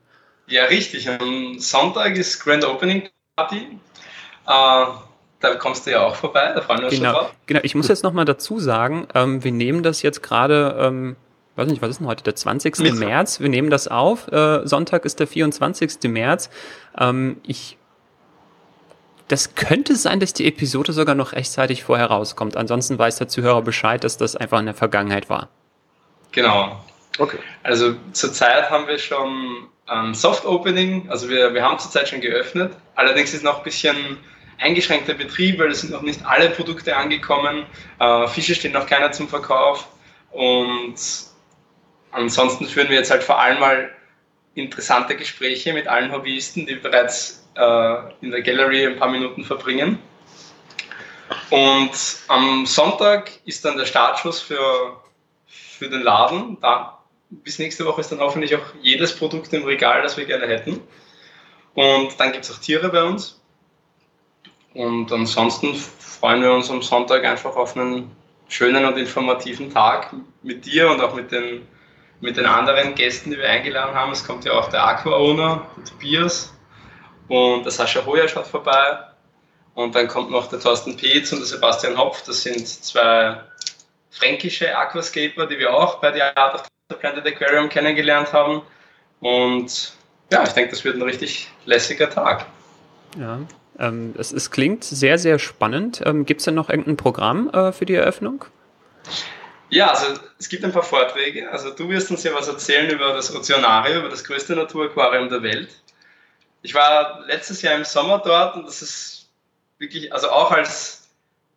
Ja, 0.48 0.66
richtig. 0.66 1.10
Am 1.10 1.58
Sonntag 1.60 2.16
ist 2.18 2.40
Grand 2.44 2.66
Opening 2.66 3.10
Party. 3.36 3.80
Äh, 4.48 4.86
da 5.40 5.56
kommst 5.56 5.86
du 5.86 5.92
ja 5.92 6.06
auch 6.06 6.16
vorbei, 6.16 6.54
da 6.54 6.62
freuen 6.62 6.80
wir 6.80 6.86
uns 6.86 6.96
genau, 6.96 7.12
schon 7.12 7.20
drauf. 7.20 7.34
Genau, 7.46 7.60
ich 7.64 7.76
muss 7.76 7.88
jetzt 7.88 8.04
nochmal 8.04 8.26
dazu 8.26 8.60
sagen, 8.60 9.08
ähm, 9.14 9.44
wir 9.44 9.52
nehmen 9.52 9.84
das 9.84 10.02
jetzt 10.02 10.24
gerade, 10.24 10.76
ähm, 10.80 11.16
weiß 11.56 11.68
nicht, 11.68 11.82
was 11.82 11.92
ist 11.92 12.00
denn 12.00 12.08
heute, 12.08 12.24
der 12.24 12.36
20. 12.36 12.80
Mittwoch. 12.80 13.00
März, 13.00 13.40
wir 13.40 13.50
nehmen 13.50 13.70
das 13.70 13.88
auf, 13.88 14.28
äh, 14.32 14.66
Sonntag 14.66 15.06
ist 15.06 15.20
der 15.20 15.28
24. 15.28 16.10
März. 16.10 16.50
Ähm, 16.98 17.38
ich 17.44 17.78
das 19.28 19.56
könnte 19.56 19.96
sein, 19.96 20.20
dass 20.20 20.34
die 20.34 20.48
Episode 20.48 20.94
sogar 20.94 21.16
noch 21.16 21.34
rechtzeitig 21.34 21.84
vorher 21.84 22.08
rauskommt. 22.08 22.58
Ansonsten 22.58 23.00
weiß 23.00 23.18
der 23.18 23.28
Zuhörer 23.28 23.62
Bescheid, 23.62 24.04
dass 24.04 24.18
das 24.18 24.36
einfach 24.36 24.60
in 24.60 24.66
der 24.66 24.76
Vergangenheit 24.76 25.30
war. 25.30 25.50
Genau. 26.32 26.84
Okay. 27.18 27.40
Also 27.64 27.96
zurzeit 28.12 28.70
haben 28.70 28.88
wir 28.88 29.00
schon 29.00 29.68
ein 29.88 30.14
Soft 30.14 30.46
Opening, 30.46 31.10
also 31.10 31.30
wir, 31.30 31.54
wir 31.54 31.64
haben 31.64 31.80
zurzeit 31.80 32.10
schon 32.10 32.22
geöffnet. 32.22 32.76
Allerdings 32.96 33.34
ist 33.34 33.44
noch 33.44 33.60
ein 33.60 33.64
bisschen 33.64 34.18
eingeschränkter 34.60 35.14
Betrieb, 35.14 35.60
weil 35.60 35.72
es 35.72 35.82
sind 35.82 35.92
noch 35.92 36.02
nicht 36.02 36.26
alle 36.26 36.50
Produkte 36.50 36.96
angekommen. 36.96 37.66
Äh, 38.00 38.28
Fische 38.28 38.56
stehen 38.56 38.74
noch 38.74 38.88
keiner 38.88 39.12
zum 39.12 39.28
Verkauf. 39.28 39.88
Und 40.32 40.96
ansonsten 42.12 42.66
führen 42.66 42.90
wir 42.90 42.98
jetzt 42.98 43.12
halt 43.12 43.24
vor 43.24 43.40
allem 43.40 43.60
mal 43.60 43.90
interessante 44.56 45.16
Gespräche 45.16 45.74
mit 45.74 45.88
allen 45.88 46.12
Hobbyisten, 46.12 46.66
die 46.66 46.76
bereits 46.76 47.45
äh, 47.56 47.96
in 48.22 48.32
der 48.32 48.42
Gallery 48.42 48.86
ein 48.86 48.98
paar 48.98 49.10
Minuten 49.10 49.44
verbringen. 49.44 50.00
Und 51.50 51.92
am 52.28 52.66
Sonntag 52.66 53.32
ist 53.46 53.66
dann 53.66 53.78
der 53.78 53.86
Startschuss 53.86 54.42
für, 54.42 55.02
für 55.48 55.90
den 55.90 56.02
Laden. 56.02 56.58
Da, 56.62 57.00
bis 57.30 57.60
nächste 57.60 57.86
Woche 57.86 58.02
ist 58.02 58.12
dann 58.12 58.20
hoffentlich 58.20 58.56
auch 58.56 58.66
jedes 58.82 59.16
Produkt 59.16 59.54
im 59.54 59.64
Regal, 59.64 60.02
das 60.02 60.18
wir 60.18 60.26
gerne 60.26 60.48
hätten. 60.48 60.82
Und 61.74 62.20
dann 62.20 62.32
gibt 62.32 62.46
es 62.46 62.52
auch 62.52 62.60
Tiere 62.60 62.90
bei 62.90 63.04
uns. 63.04 63.42
Und 64.74 65.12
ansonsten 65.12 65.76
freuen 65.76 66.42
wir 66.42 66.52
uns 66.52 66.70
am 66.70 66.82
Sonntag 66.82 67.24
einfach 67.24 67.56
auf 67.56 67.76
einen 67.76 68.12
schönen 68.48 68.86
und 68.86 68.98
informativen 68.98 69.74
Tag 69.74 70.14
mit 70.44 70.66
dir 70.66 70.90
und 70.90 71.02
auch 71.02 71.16
mit 71.16 71.32
den, 71.32 71.68
mit 72.22 72.38
den 72.38 72.46
anderen 72.46 72.96
Gästen, 72.96 73.32
die 73.32 73.38
wir 73.38 73.50
eingeladen 73.50 73.96
haben. 73.96 74.12
Es 74.12 74.26
kommt 74.26 74.46
ja 74.46 74.54
auch 74.54 74.70
der 74.70 74.86
Aqua-Owner, 74.86 75.66
Tobias, 75.90 76.55
und 77.28 77.64
der 77.64 77.72
Sascha 77.72 78.06
Hoyer 78.06 78.28
schaut 78.28 78.48
vorbei. 78.48 79.00
Und 79.74 79.94
dann 79.94 80.08
kommt 80.08 80.32
noch 80.32 80.48
der 80.48 80.60
Thorsten 80.60 80.96
Pietz 80.96 81.34
und 81.34 81.40
der 81.40 81.48
Sebastian 81.48 81.98
Hopf. 81.98 82.24
Das 82.26 82.44
sind 82.44 82.66
zwei 82.68 83.42
fränkische 84.10 84.76
Aquascaper, 84.76 85.48
die 85.48 85.60
wir 85.60 85.74
auch 85.74 86.00
bei 86.00 86.12
der 86.12 86.38
Art 86.38 86.56
of 86.56 86.64
the 86.90 86.96
Planted 86.96 87.28
Aquarium 87.28 87.68
kennengelernt 87.68 88.32
haben. 88.32 88.62
Und 89.20 89.94
ja, 90.32 90.44
ich 90.44 90.54
denke, 90.54 90.72
das 90.72 90.84
wird 90.86 90.96
ein 90.96 91.02
richtig 91.02 91.50
lässiger 91.66 92.10
Tag. 92.10 92.46
Ja, 93.20 93.40
ähm, 93.80 94.14
es, 94.18 94.32
es, 94.32 94.52
klingt 94.52 94.84
sehr, 94.84 95.18
sehr 95.18 95.40
spannend. 95.40 96.02
Ähm, 96.06 96.26
Gibt 96.26 96.40
es 96.40 96.46
denn 96.46 96.56
noch 96.56 96.70
irgendein 96.70 96.98
Programm 96.98 97.50
äh, 97.50 97.72
für 97.72 97.86
die 97.86 97.96
Eröffnung? 97.96 98.46
Ja, 99.70 99.90
also 99.90 100.06
es 100.40 100.48
gibt 100.48 100.64
ein 100.64 100.72
paar 100.72 100.84
Vorträge. 100.84 101.52
Also 101.52 101.72
du 101.72 101.90
wirst 101.90 102.12
uns 102.12 102.24
ja 102.24 102.34
was 102.34 102.48
erzählen 102.48 102.90
über 102.90 103.14
das 103.14 103.36
Ozeanario, 103.36 104.00
über 104.00 104.10
das 104.10 104.24
größte 104.24 104.56
Naturaquarium 104.56 105.30
der 105.30 105.44
Welt. 105.44 105.70
Ich 106.66 106.74
war 106.74 107.24
letztes 107.28 107.62
Jahr 107.62 107.76
im 107.76 107.86
Sommer 107.86 108.18
dort 108.18 108.56
und 108.56 108.66
das 108.66 108.82
ist 108.82 109.30
wirklich, 109.78 110.12
also 110.12 110.30
auch 110.32 110.50
als, 110.50 111.10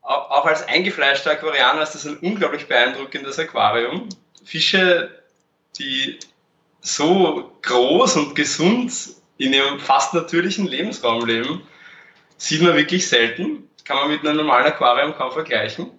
auch 0.03 0.45
als 0.45 0.69
eingefleischter 0.69 1.31
Aquarianer 1.31 1.81
ist 1.81 1.95
das 1.95 2.07
ein 2.07 2.19
unglaublich 2.19 2.69
beeindruckendes 2.69 3.39
Aquarium. 3.39 4.11
Fische, 4.45 5.23
die 5.79 6.19
so 6.83 7.53
groß 7.63 8.17
und 8.17 8.35
gesund 8.35 8.93
in 9.39 9.55
ihrem 9.55 9.81
fast 9.81 10.13
natürlichen 10.13 10.67
Lebensraum 10.67 11.25
leben, 11.25 11.67
sieht 12.37 12.61
man 12.61 12.77
wirklich 12.77 13.09
selten. 13.09 13.67
Kann 13.85 13.97
man 13.97 14.11
mit 14.11 14.21
einem 14.21 14.37
normalen 14.37 14.67
Aquarium 14.67 15.15
kaum 15.15 15.33
vergleichen. 15.33 15.91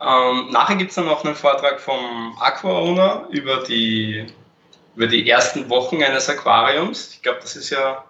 Ähm, 0.00 0.50
nachher 0.52 0.76
gibt 0.76 0.90
es 0.90 0.94
dann 0.94 1.06
noch 1.06 1.24
einen 1.24 1.34
Vortrag 1.34 1.80
vom 1.80 2.36
Aqua-Owner 2.40 3.26
über 3.30 3.64
die 3.64 4.26
über 4.96 5.06
die 5.06 5.28
ersten 5.28 5.68
Wochen 5.68 6.02
eines 6.02 6.28
Aquariums. 6.28 7.12
Ich 7.14 7.22
glaube, 7.22 7.38
das 7.40 7.56
ist 7.56 7.70
ja, 7.70 8.04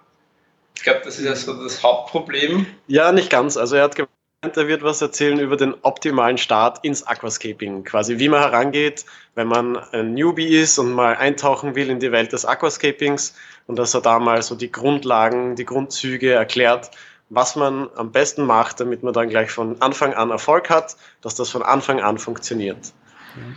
ich 0.76 0.82
glaube, 0.82 1.00
das 1.04 1.18
ist 1.18 1.24
ja 1.24 1.34
so 1.34 1.62
das 1.62 1.82
Hauptproblem. 1.82 2.66
Ja, 2.86 3.12
nicht 3.12 3.30
ganz. 3.30 3.56
Also 3.56 3.76
er 3.76 3.84
hat 3.84 3.96
gemeint, 3.96 4.10
er 4.56 4.68
wird 4.68 4.82
was 4.82 5.00
erzählen 5.00 5.38
über 5.38 5.56
den 5.56 5.74
optimalen 5.82 6.38
Start 6.38 6.84
ins 6.84 7.06
Aquascaping. 7.06 7.84
Quasi 7.84 8.18
wie 8.18 8.28
man 8.28 8.40
herangeht, 8.40 9.04
wenn 9.34 9.46
man 9.46 9.76
ein 9.76 10.14
Newbie 10.14 10.56
ist 10.56 10.78
und 10.78 10.92
mal 10.92 11.16
eintauchen 11.16 11.74
will 11.74 11.90
in 11.90 12.00
die 12.00 12.10
Welt 12.10 12.32
des 12.32 12.44
Aquascapings 12.44 13.34
und 13.66 13.78
dass 13.78 13.94
er 13.94 14.00
da 14.00 14.18
mal 14.18 14.42
so 14.42 14.54
die 14.54 14.72
Grundlagen, 14.72 15.54
die 15.54 15.64
Grundzüge 15.64 16.32
erklärt, 16.32 16.90
was 17.30 17.56
man 17.56 17.88
am 17.94 18.12
besten 18.12 18.44
macht, 18.44 18.80
damit 18.80 19.02
man 19.02 19.14
dann 19.14 19.28
gleich 19.28 19.50
von 19.50 19.80
Anfang 19.80 20.12
an 20.12 20.30
Erfolg 20.30 20.68
hat, 20.68 20.96
dass 21.22 21.34
das 21.34 21.48
von 21.48 21.62
Anfang 21.62 22.00
an 22.00 22.18
funktioniert. 22.18 22.92
Mhm. 23.36 23.56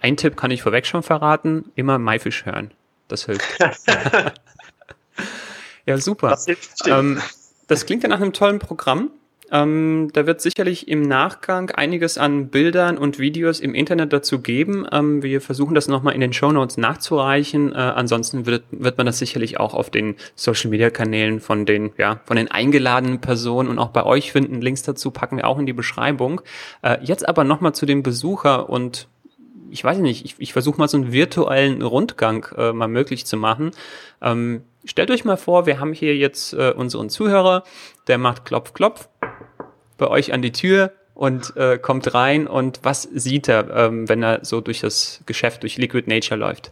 Ein 0.00 0.16
Tipp 0.16 0.36
kann 0.36 0.50
ich 0.50 0.62
vorweg 0.62 0.86
schon 0.86 1.02
verraten, 1.02 1.70
immer 1.74 1.98
Maifisch 1.98 2.46
hören. 2.46 2.72
Das 3.08 3.26
hilft. 3.26 3.44
ja, 5.86 5.98
super. 5.98 6.30
Das, 6.30 6.46
ähm, 6.86 7.20
das 7.66 7.86
klingt 7.86 8.02
ja 8.02 8.08
nach 8.08 8.20
einem 8.20 8.32
tollen 8.32 8.58
Programm. 8.58 9.10
Ähm, 9.50 10.10
da 10.12 10.26
wird 10.26 10.40
sicherlich 10.40 10.88
im 10.88 11.02
Nachgang 11.02 11.70
einiges 11.70 12.18
an 12.18 12.48
Bildern 12.48 12.98
und 12.98 13.18
Videos 13.18 13.60
im 13.60 13.74
Internet 13.74 14.12
dazu 14.12 14.40
geben. 14.40 14.86
Ähm, 14.92 15.22
wir 15.22 15.40
versuchen 15.40 15.74
das 15.74 15.88
nochmal 15.88 16.14
in 16.14 16.20
den 16.20 16.32
Show 16.32 16.52
Notes 16.52 16.76
nachzureichen. 16.76 17.72
Äh, 17.72 17.76
ansonsten 17.76 18.46
wird, 18.46 18.64
wird 18.70 18.98
man 18.98 19.06
das 19.06 19.18
sicherlich 19.18 19.58
auch 19.58 19.74
auf 19.74 19.90
den 19.90 20.16
Social 20.34 20.70
Media 20.70 20.90
Kanälen 20.90 21.40
von 21.40 21.64
den, 21.64 21.92
ja, 21.96 22.20
von 22.24 22.36
den 22.36 22.50
eingeladenen 22.50 23.20
Personen 23.20 23.68
und 23.68 23.78
auch 23.78 23.88
bei 23.88 24.04
euch 24.04 24.32
finden. 24.32 24.60
Links 24.60 24.82
dazu 24.82 25.10
packen 25.10 25.38
wir 25.38 25.46
auch 25.46 25.58
in 25.58 25.66
die 25.66 25.72
Beschreibung. 25.72 26.42
Äh, 26.82 26.98
jetzt 27.02 27.26
aber 27.26 27.44
nochmal 27.44 27.74
zu 27.74 27.86
dem 27.86 28.02
Besucher 28.02 28.68
und 28.68 29.08
ich 29.70 29.84
weiß 29.84 29.98
nicht, 29.98 30.24
ich, 30.24 30.34
ich 30.38 30.52
versuche 30.52 30.78
mal 30.78 30.88
so 30.88 30.96
einen 30.96 31.12
virtuellen 31.12 31.82
Rundgang 31.82 32.46
äh, 32.56 32.72
mal 32.72 32.88
möglich 32.88 33.26
zu 33.26 33.36
machen. 33.36 33.70
Ähm, 34.22 34.62
stellt 34.84 35.10
euch 35.10 35.24
mal 35.24 35.36
vor, 35.36 35.66
wir 35.66 35.80
haben 35.80 35.92
hier 35.92 36.16
jetzt 36.16 36.52
äh, 36.52 36.72
unseren 36.76 37.10
Zuhörer, 37.10 37.64
der 38.06 38.18
macht 38.18 38.44
Klopf, 38.44 38.72
Klopf 38.72 39.08
bei 39.96 40.08
euch 40.08 40.32
an 40.32 40.42
die 40.42 40.52
Tür 40.52 40.92
und 41.14 41.56
äh, 41.56 41.78
kommt 41.78 42.14
rein 42.14 42.46
und 42.46 42.80
was 42.82 43.02
sieht 43.02 43.48
er, 43.48 43.70
ähm, 43.74 44.08
wenn 44.08 44.22
er 44.22 44.44
so 44.44 44.60
durch 44.60 44.80
das 44.80 45.20
Geschäft, 45.26 45.62
durch 45.62 45.76
Liquid 45.76 46.08
Nature 46.08 46.38
läuft? 46.38 46.70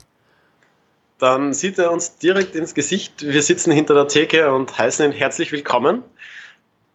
Dann 1.18 1.54
sieht 1.54 1.78
er 1.78 1.90
uns 1.90 2.18
direkt 2.18 2.54
ins 2.54 2.74
Gesicht. 2.74 3.22
Wir 3.22 3.42
sitzen 3.42 3.72
hinter 3.72 3.94
der 3.94 4.06
Theke 4.06 4.52
und 4.52 4.76
heißen 4.76 5.04
ihn 5.04 5.12
herzlich 5.12 5.50
willkommen. 5.50 6.02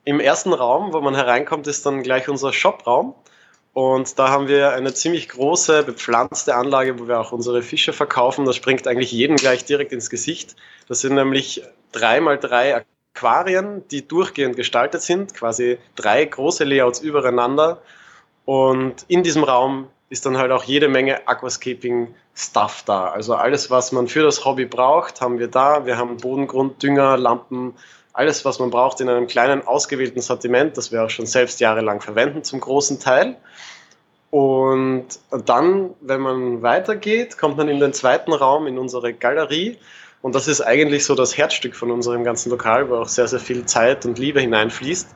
Im 0.04 0.20
ersten 0.20 0.54
Raum, 0.54 0.94
wo 0.94 1.02
man 1.02 1.16
hereinkommt, 1.16 1.68
ist 1.68 1.86
dann 1.86 2.04
gleich 2.04 2.30
unser 2.30 2.54
Shopraum. 2.54 3.16
Und 3.74 4.20
da 4.20 4.30
haben 4.30 4.48
wir 4.48 4.74
eine 4.74 4.94
ziemlich 4.94 5.30
große, 5.30 5.84
bepflanzte 5.84 6.56
Anlage, 6.56 7.00
wo 7.00 7.08
wir 7.08 7.20
auch 7.20 7.32
unsere 7.32 7.62
Fische 7.62 7.94
verkaufen. 7.94 8.46
Das 8.46 8.58
springt 8.58 8.86
eigentlich 8.88 9.12
jedem 9.12 9.38
gleich 9.38 9.64
direkt 9.64 9.94
ins 9.94 10.10
Gesicht. 10.10 10.56
Das 10.88 11.00
sind 11.00 11.16
nämlich 11.16 11.64
drei 11.94 12.20
mal 12.20 12.38
drei 12.38 12.84
Aquarien, 13.16 13.88
die 13.90 14.06
durchgehend 14.06 14.58
gestaltet 14.58 15.02
sind, 15.02 15.34
quasi 15.34 15.78
drei 15.96 16.26
große 16.26 16.66
Layouts 16.66 17.00
übereinander. 17.00 17.82
Und 18.44 19.06
in 19.08 19.24
diesem 19.24 19.44
Raum 19.46 19.88
ist 20.10 20.26
dann 20.26 20.38
halt 20.38 20.52
auch 20.52 20.66
jede 20.66 20.90
Menge 20.90 21.26
Aquascaping-Stuff 21.26 22.84
da. 22.86 23.08
Also 23.08 23.36
alles, 23.36 23.72
was 23.72 23.94
man 23.94 24.10
für 24.10 24.24
das 24.24 24.44
Hobby 24.44 24.66
braucht, 24.66 25.22
haben 25.22 25.40
wir 25.40 25.48
da. 25.48 25.86
Wir 25.86 25.98
haben 25.98 26.18
Bodengrund, 26.18 26.84
Dünger, 26.84 27.16
Lampen, 27.16 27.76
alles, 28.14 28.44
was 28.46 28.60
man 28.60 28.70
braucht 28.70 29.00
in 29.02 29.10
einem 29.10 29.28
kleinen 29.28 29.66
ausgewählten 29.66 30.22
Sortiment, 30.22 30.78
das 30.78 30.92
wir 30.92 31.04
auch 31.04 31.10
schon 31.10 31.26
selbst 31.26 31.60
jahrelang 31.60 32.02
verwenden 32.02 32.44
zum 32.44 32.60
großen 32.60 33.00
Teil. 33.00 33.38
Und 34.30 35.08
dann, 35.46 35.92
wenn 36.02 36.22
man 36.22 36.62
weitergeht, 36.62 37.38
kommt 37.38 37.58
man 37.58 37.68
in 37.68 37.80
den 37.80 37.94
zweiten 37.94 38.34
Raum, 38.34 38.68
in 38.68 38.78
unsere 38.78 39.14
Galerie. 39.14 39.78
Und 40.22 40.36
das 40.36 40.48
ist 40.48 40.62
eigentlich 40.62 41.06
so 41.06 41.16
das 41.16 41.38
Herzstück 41.38 41.76
von 41.76 41.92
unserem 41.92 42.24
ganzen 42.24 42.50
Lokal, 42.50 42.90
wo 42.90 42.96
auch 42.96 43.08
sehr, 43.08 43.28
sehr 43.28 43.40
viel 43.40 43.66
Zeit 43.66 44.06
und 44.06 44.20
Liebe 44.20 44.40
hineinfließt. 44.40 45.10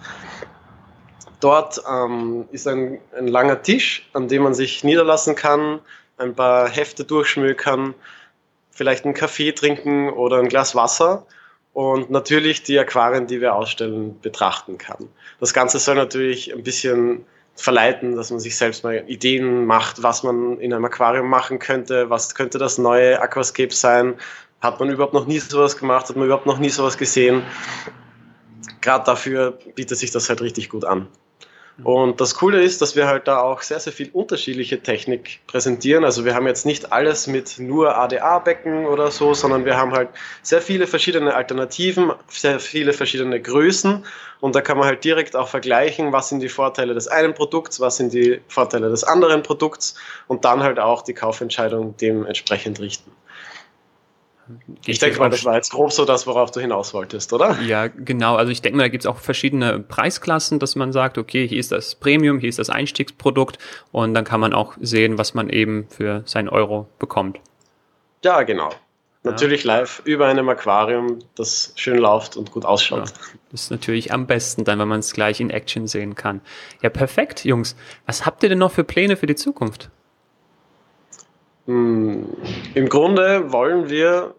Dort 1.40 1.82
ähm, 1.90 2.46
ist 2.52 2.68
ein, 2.68 3.00
ein 3.18 3.28
langer 3.28 3.62
Tisch, 3.62 4.10
an 4.14 4.28
dem 4.28 4.44
man 4.44 4.54
sich 4.54 4.84
niederlassen 4.84 5.36
kann, 5.36 5.80
ein 6.18 6.34
paar 6.34 6.70
Hefte 6.70 7.04
durchschmökern, 7.04 7.94
vielleicht 8.72 9.06
einen 9.06 9.14
Kaffee 9.14 9.52
trinken 9.52 10.10
oder 10.10 10.40
ein 10.40 10.50
Glas 10.50 10.76
Wasser 10.76 11.26
und 11.76 12.10
natürlich 12.10 12.64
die 12.64 12.80
Aquarien, 12.80 13.28
die 13.28 13.42
wir 13.42 13.54
ausstellen, 13.54 14.18
betrachten 14.22 14.78
kann. 14.78 15.10
Das 15.42 15.54
Ganze 15.54 15.78
soll 15.78 15.96
natürlich 15.96 16.54
ein 16.54 16.64
bisschen 16.64 17.26
verleiten, 17.56 18.16
dass 18.16 18.32
man 18.32 18.40
sich 18.40 18.56
selbst 18.56 18.86
mal 18.86 19.04
Ideen 19.08 19.66
macht, 19.66 20.02
was 20.02 20.24
man 20.24 20.58
in 20.62 20.74
einem 20.74 20.86
Aquarium 20.86 21.28
machen 21.28 21.60
könnte, 21.60 22.10
was 22.10 22.34
könnte 22.34 22.60
das 22.60 22.78
neue 22.78 23.22
Aquascape 23.22 23.74
sein, 23.74 24.16
hat 24.62 24.80
man 24.80 24.90
überhaupt 24.90 25.14
noch 25.14 25.28
nie 25.28 25.40
sowas 25.40 25.76
gemacht, 25.76 26.08
hat 26.08 26.16
man 26.16 26.28
überhaupt 26.28 26.46
noch 26.46 26.60
nie 26.60 26.70
sowas 26.70 26.98
gesehen. 26.98 27.44
Gerade 28.80 29.04
dafür 29.04 29.60
bietet 29.76 29.98
sich 29.98 30.12
das 30.12 30.30
halt 30.30 30.42
richtig 30.42 30.70
gut 30.70 30.86
an. 30.86 31.10
Und 31.84 32.22
das 32.22 32.36
Coole 32.36 32.64
ist, 32.64 32.82
dass 32.82 32.96
wir 32.96 33.06
halt 33.08 33.28
da 33.28 33.42
auch 33.42 33.62
sehr, 33.62 33.82
sehr 33.82 33.92
viel 33.92 34.10
unterschiedliche 34.14 34.82
Technik 34.82 35.42
präsentieren. 35.46 36.06
Also 36.06 36.24
wir 36.24 36.34
haben 36.34 36.48
jetzt 36.48 36.66
nicht 36.66 36.94
alles 36.94 37.28
mit 37.28 37.60
nur 37.60 37.98
ADA-Becken 37.98 38.86
oder 38.86 39.12
so, 39.12 39.34
sondern 39.34 39.66
wir 39.66 39.76
haben 39.76 39.92
halt 39.92 40.08
sehr 40.42 40.62
viele 40.62 40.88
verschiedene 40.88 41.34
Alternativen, 41.34 42.14
sehr 42.30 42.62
viele 42.62 42.94
verschiedene 42.94 43.42
Größen. 43.42 44.06
Und 44.40 44.56
da 44.56 44.62
kann 44.62 44.78
man 44.78 44.88
halt 44.88 45.04
direkt 45.04 45.36
auch 45.36 45.50
vergleichen, 45.50 46.14
was 46.14 46.30
sind 46.30 46.40
die 46.40 46.50
Vorteile 46.50 46.94
des 46.94 47.10
einen 47.10 47.34
Produkts, 47.34 47.82
was 47.82 47.98
sind 47.98 48.14
die 48.14 48.40
Vorteile 48.48 48.90
des 48.90 49.04
anderen 49.04 49.44
Produkts 49.44 49.96
und 50.28 50.46
dann 50.46 50.64
halt 50.64 50.80
auch 50.80 51.02
die 51.02 51.14
Kaufentscheidung 51.14 51.98
dementsprechend 51.98 52.80
richten. 52.80 53.12
Ich 54.86 55.00
denke 55.00 55.20
mal, 55.20 55.30
das 55.30 55.46
war 55.46 55.56
jetzt 55.56 55.72
grob 55.72 55.92
so 55.92 56.06
das, 56.06 56.28
worauf 56.28 56.52
du 56.52 56.60
hinaus 56.60 56.94
wolltest, 56.94 57.34
oder? 57.34 57.60
Ja, 57.62 57.88
genau. 57.88 58.36
Also 58.36 58.52
ich 58.52 58.62
denke 58.62 58.78
mal, 58.78 58.84
da 58.84 58.90
gibt 58.90 59.04
es 59.04 59.08
auch 59.08 59.18
verschiedene 59.18 59.80
Preisklassen, 59.80 60.60
dass 60.60 60.76
man 60.76 60.92
sagt, 60.92 61.18
okay, 61.18 61.48
hier 61.48 61.60
ist 61.60 61.72
das 61.72 61.96
Premium, 61.96 62.40
hier 62.40 62.50
ist 62.50 62.60
das 62.60 62.70
Einstiegsprodukt 62.70 63.58
und 63.92 64.14
dann 64.14 64.24
kann 64.24 64.40
man 64.40 64.54
auch 64.54 64.74
sehen, 64.80 65.18
was 65.18 65.34
man 65.34 65.50
eben 65.50 65.88
für 65.90 66.22
seinen 66.26 66.50
Euro 66.50 66.88
bekommt. 67.00 67.40
Ja, 68.24 68.44
genau. 68.44 68.70
Ja. 68.70 69.32
Natürlich 69.32 69.64
live 69.64 70.04
über 70.06 70.28
einem 70.28 70.48
Aquarium, 70.50 71.20
das 71.36 71.74
schön 71.76 71.98
läuft 71.98 72.38
und 72.38 72.52
gut 72.52 72.64
ausschaut. 72.64 73.10
Ja, 73.10 73.14
das 73.52 73.64
ist 73.64 73.72
natürlich 73.72 74.14
am 74.14 74.28
besten 74.28 74.66
dann, 74.66 74.78
wenn 74.78 74.88
man 74.88 75.00
es 75.00 75.14
gleich 75.14 75.40
in 75.40 75.50
Action 75.50 75.88
sehen 75.88 76.14
kann. 76.14 76.42
Ja, 76.84 76.90
perfekt, 76.90 77.44
Jungs. 77.44 77.76
Was 78.06 78.28
habt 78.28 78.44
ihr 78.44 78.50
denn 78.50 78.60
noch 78.60 78.72
für 78.72 78.84
Pläne 78.84 79.18
für 79.18 79.26
die 79.26 79.36
Zukunft? 79.36 79.90
Hm, 81.66 82.36
Im 82.74 82.90
Grunde 82.90 83.52
wollen 83.52 83.90
wir, 83.90 84.36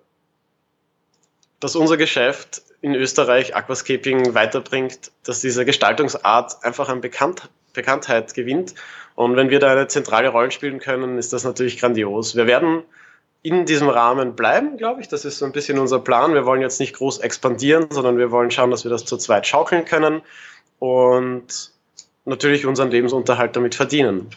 dass 1.60 1.76
unser 1.76 1.96
Geschäft 1.96 2.62
in 2.80 2.94
Österreich 2.94 3.56
Aquascaping 3.56 4.34
weiterbringt, 4.34 5.10
dass 5.24 5.40
diese 5.40 5.64
Gestaltungsart 5.64 6.64
einfach 6.64 6.88
an 6.88 7.00
Bekannt 7.00 7.48
Bekanntheit 7.72 8.34
gewinnt. 8.34 8.74
Und 9.14 9.36
wenn 9.36 9.50
wir 9.50 9.60
da 9.60 9.70
eine 9.70 9.86
zentrale 9.86 10.28
Rolle 10.28 10.50
spielen 10.50 10.80
können, 10.80 11.18
ist 11.18 11.32
das 11.32 11.44
natürlich 11.44 11.78
grandios. 11.78 12.34
Wir 12.34 12.46
werden 12.46 12.82
in 13.42 13.64
diesem 13.64 13.88
Rahmen 13.88 14.34
bleiben, 14.34 14.76
glaube 14.76 15.00
ich. 15.00 15.08
Das 15.08 15.24
ist 15.24 15.38
so 15.38 15.44
ein 15.44 15.52
bisschen 15.52 15.78
unser 15.78 16.00
Plan. 16.00 16.34
Wir 16.34 16.44
wollen 16.46 16.62
jetzt 16.62 16.80
nicht 16.80 16.94
groß 16.94 17.18
expandieren, 17.18 17.86
sondern 17.90 18.18
wir 18.18 18.32
wollen 18.32 18.50
schauen, 18.50 18.72
dass 18.72 18.84
wir 18.84 18.90
das 18.90 19.04
zu 19.04 19.16
zweit 19.16 19.46
schaukeln 19.46 19.84
können 19.84 20.22
und 20.80 21.70
natürlich 22.24 22.66
unseren 22.66 22.90
Lebensunterhalt 22.90 23.54
damit 23.54 23.76
verdienen. 23.76 24.30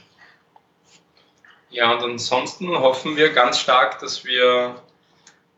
Ja, 1.71 1.91
und 1.91 2.03
ansonsten 2.03 2.69
hoffen 2.69 3.15
wir 3.15 3.31
ganz 3.31 3.59
stark, 3.59 3.99
dass 3.99 4.25
wir 4.25 4.75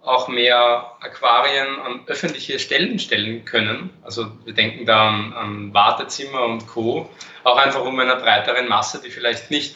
auch 0.03 0.27
mehr 0.27 0.91
Aquarien 0.99 1.79
an 1.79 2.01
öffentliche 2.07 2.59
Stellen 2.59 2.99
stellen 2.99 3.45
können. 3.45 3.91
Also 4.03 4.31
wir 4.45 4.53
denken 4.53 4.85
da 4.85 5.09
an, 5.09 5.33
an 5.33 5.73
Wartezimmer 5.73 6.43
und 6.43 6.67
Co. 6.67 7.09
Auch 7.43 7.57
einfach 7.57 7.85
um 7.85 7.99
einer 7.99 8.15
breiteren 8.15 8.67
Masse, 8.67 9.01
die 9.03 9.11
vielleicht 9.11 9.51
nicht 9.51 9.75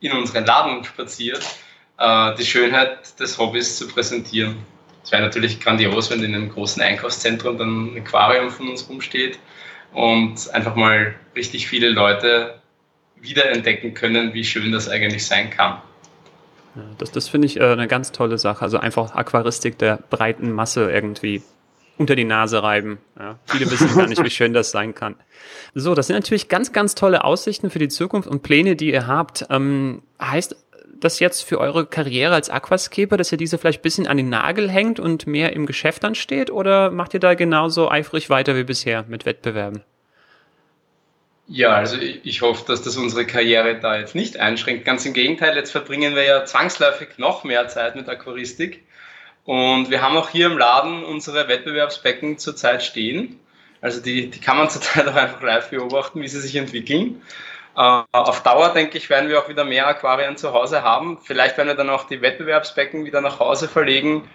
in 0.00 0.12
unseren 0.12 0.44
Laden 0.46 0.84
spaziert, 0.84 1.44
äh, 1.98 2.34
die 2.36 2.44
Schönheit 2.44 3.18
des 3.18 3.38
Hobbys 3.38 3.76
zu 3.76 3.88
präsentieren. 3.88 4.64
Es 5.02 5.12
wäre 5.12 5.22
natürlich 5.22 5.60
grandios, 5.60 6.10
wenn 6.10 6.22
in 6.22 6.34
einem 6.34 6.50
großen 6.50 6.80
Einkaufszentrum 6.82 7.58
dann 7.58 7.94
ein 7.94 7.98
Aquarium 7.98 8.50
von 8.50 8.68
uns 8.68 8.88
rumsteht 8.88 9.38
und 9.92 10.50
einfach 10.54 10.76
mal 10.76 11.14
richtig 11.36 11.66
viele 11.66 11.90
Leute 11.90 12.60
wiederentdecken 13.24 13.94
können, 13.94 14.34
wie 14.34 14.44
schön 14.44 14.72
das 14.72 14.88
eigentlich 14.88 15.26
sein 15.26 15.50
kann. 15.50 15.78
Das 16.98 17.12
das 17.12 17.28
finde 17.28 17.46
ich 17.46 17.58
äh, 17.58 17.64
eine 17.64 17.86
ganz 17.86 18.12
tolle 18.12 18.38
Sache. 18.38 18.62
Also 18.62 18.78
einfach 18.78 19.14
Aquaristik 19.14 19.78
der 19.78 19.98
breiten 20.10 20.52
Masse 20.52 20.90
irgendwie 20.90 21.42
unter 21.96 22.16
die 22.16 22.24
Nase 22.24 22.62
reiben. 22.62 22.98
Ja, 23.18 23.38
viele 23.46 23.70
wissen 23.70 23.94
gar 23.96 24.08
nicht, 24.08 24.22
wie 24.22 24.30
schön 24.30 24.52
das 24.52 24.70
sein 24.70 24.94
kann. 24.94 25.14
So, 25.74 25.94
das 25.94 26.08
sind 26.08 26.16
natürlich 26.16 26.48
ganz, 26.48 26.72
ganz 26.72 26.94
tolle 26.94 27.24
Aussichten 27.24 27.70
für 27.70 27.78
die 27.78 27.88
Zukunft 27.88 28.28
und 28.28 28.42
Pläne, 28.42 28.74
die 28.74 28.92
ihr 28.92 29.06
habt. 29.06 29.46
Ähm, 29.50 30.02
heißt 30.20 30.56
das 30.98 31.20
jetzt 31.20 31.42
für 31.42 31.58
eure 31.58 31.86
Karriere 31.86 32.34
als 32.34 32.50
Aquascaper, 32.50 33.16
dass 33.16 33.30
ihr 33.30 33.38
diese 33.38 33.58
vielleicht 33.58 33.80
ein 33.80 33.82
bisschen 33.82 34.06
an 34.06 34.16
den 34.16 34.28
Nagel 34.28 34.70
hängt 34.70 34.98
und 34.98 35.26
mehr 35.26 35.52
im 35.52 35.66
Geschäft 35.66 36.02
dann 36.02 36.14
steht? 36.14 36.50
Oder 36.50 36.90
macht 36.90 37.14
ihr 37.14 37.20
da 37.20 37.34
genauso 37.34 37.90
eifrig 37.90 38.30
weiter 38.30 38.56
wie 38.56 38.64
bisher 38.64 39.04
mit 39.06 39.26
Wettbewerben? 39.26 39.82
Ja, 41.46 41.74
also 41.74 41.98
ich 41.98 42.40
hoffe, 42.40 42.64
dass 42.66 42.82
das 42.82 42.96
unsere 42.96 43.26
Karriere 43.26 43.78
da 43.78 43.98
jetzt 43.98 44.14
nicht 44.14 44.38
einschränkt. 44.38 44.86
Ganz 44.86 45.04
im 45.04 45.12
Gegenteil, 45.12 45.54
jetzt 45.56 45.72
verbringen 45.72 46.14
wir 46.14 46.24
ja 46.24 46.44
zwangsläufig 46.46 47.18
noch 47.18 47.44
mehr 47.44 47.68
Zeit 47.68 47.96
mit 47.96 48.08
Aquaristik. 48.08 48.82
Und 49.44 49.90
wir 49.90 50.00
haben 50.00 50.16
auch 50.16 50.30
hier 50.30 50.46
im 50.46 50.56
Laden 50.56 51.04
unsere 51.04 51.48
Wettbewerbsbecken 51.48 52.38
zurzeit 52.38 52.82
stehen. 52.82 53.38
Also 53.82 54.00
die, 54.00 54.30
die 54.30 54.40
kann 54.40 54.56
man 54.56 54.70
zurzeit 54.70 55.06
auch 55.06 55.14
einfach 55.14 55.42
live 55.42 55.68
beobachten, 55.68 56.22
wie 56.22 56.28
sie 56.28 56.40
sich 56.40 56.56
entwickeln. 56.56 57.20
Uh, 57.76 58.04
auf 58.12 58.42
Dauer, 58.42 58.72
denke 58.72 58.96
ich, 58.96 59.10
werden 59.10 59.28
wir 59.28 59.40
auch 59.40 59.48
wieder 59.48 59.64
mehr 59.64 59.88
Aquarien 59.88 60.36
zu 60.36 60.54
Hause 60.54 60.82
haben. 60.82 61.18
Vielleicht 61.22 61.58
werden 61.58 61.68
wir 61.68 61.74
dann 61.74 61.90
auch 61.90 62.04
die 62.04 62.22
Wettbewerbsbecken 62.22 63.04
wieder 63.04 63.20
nach 63.20 63.40
Hause 63.40 63.68
verlegen. 63.68 64.28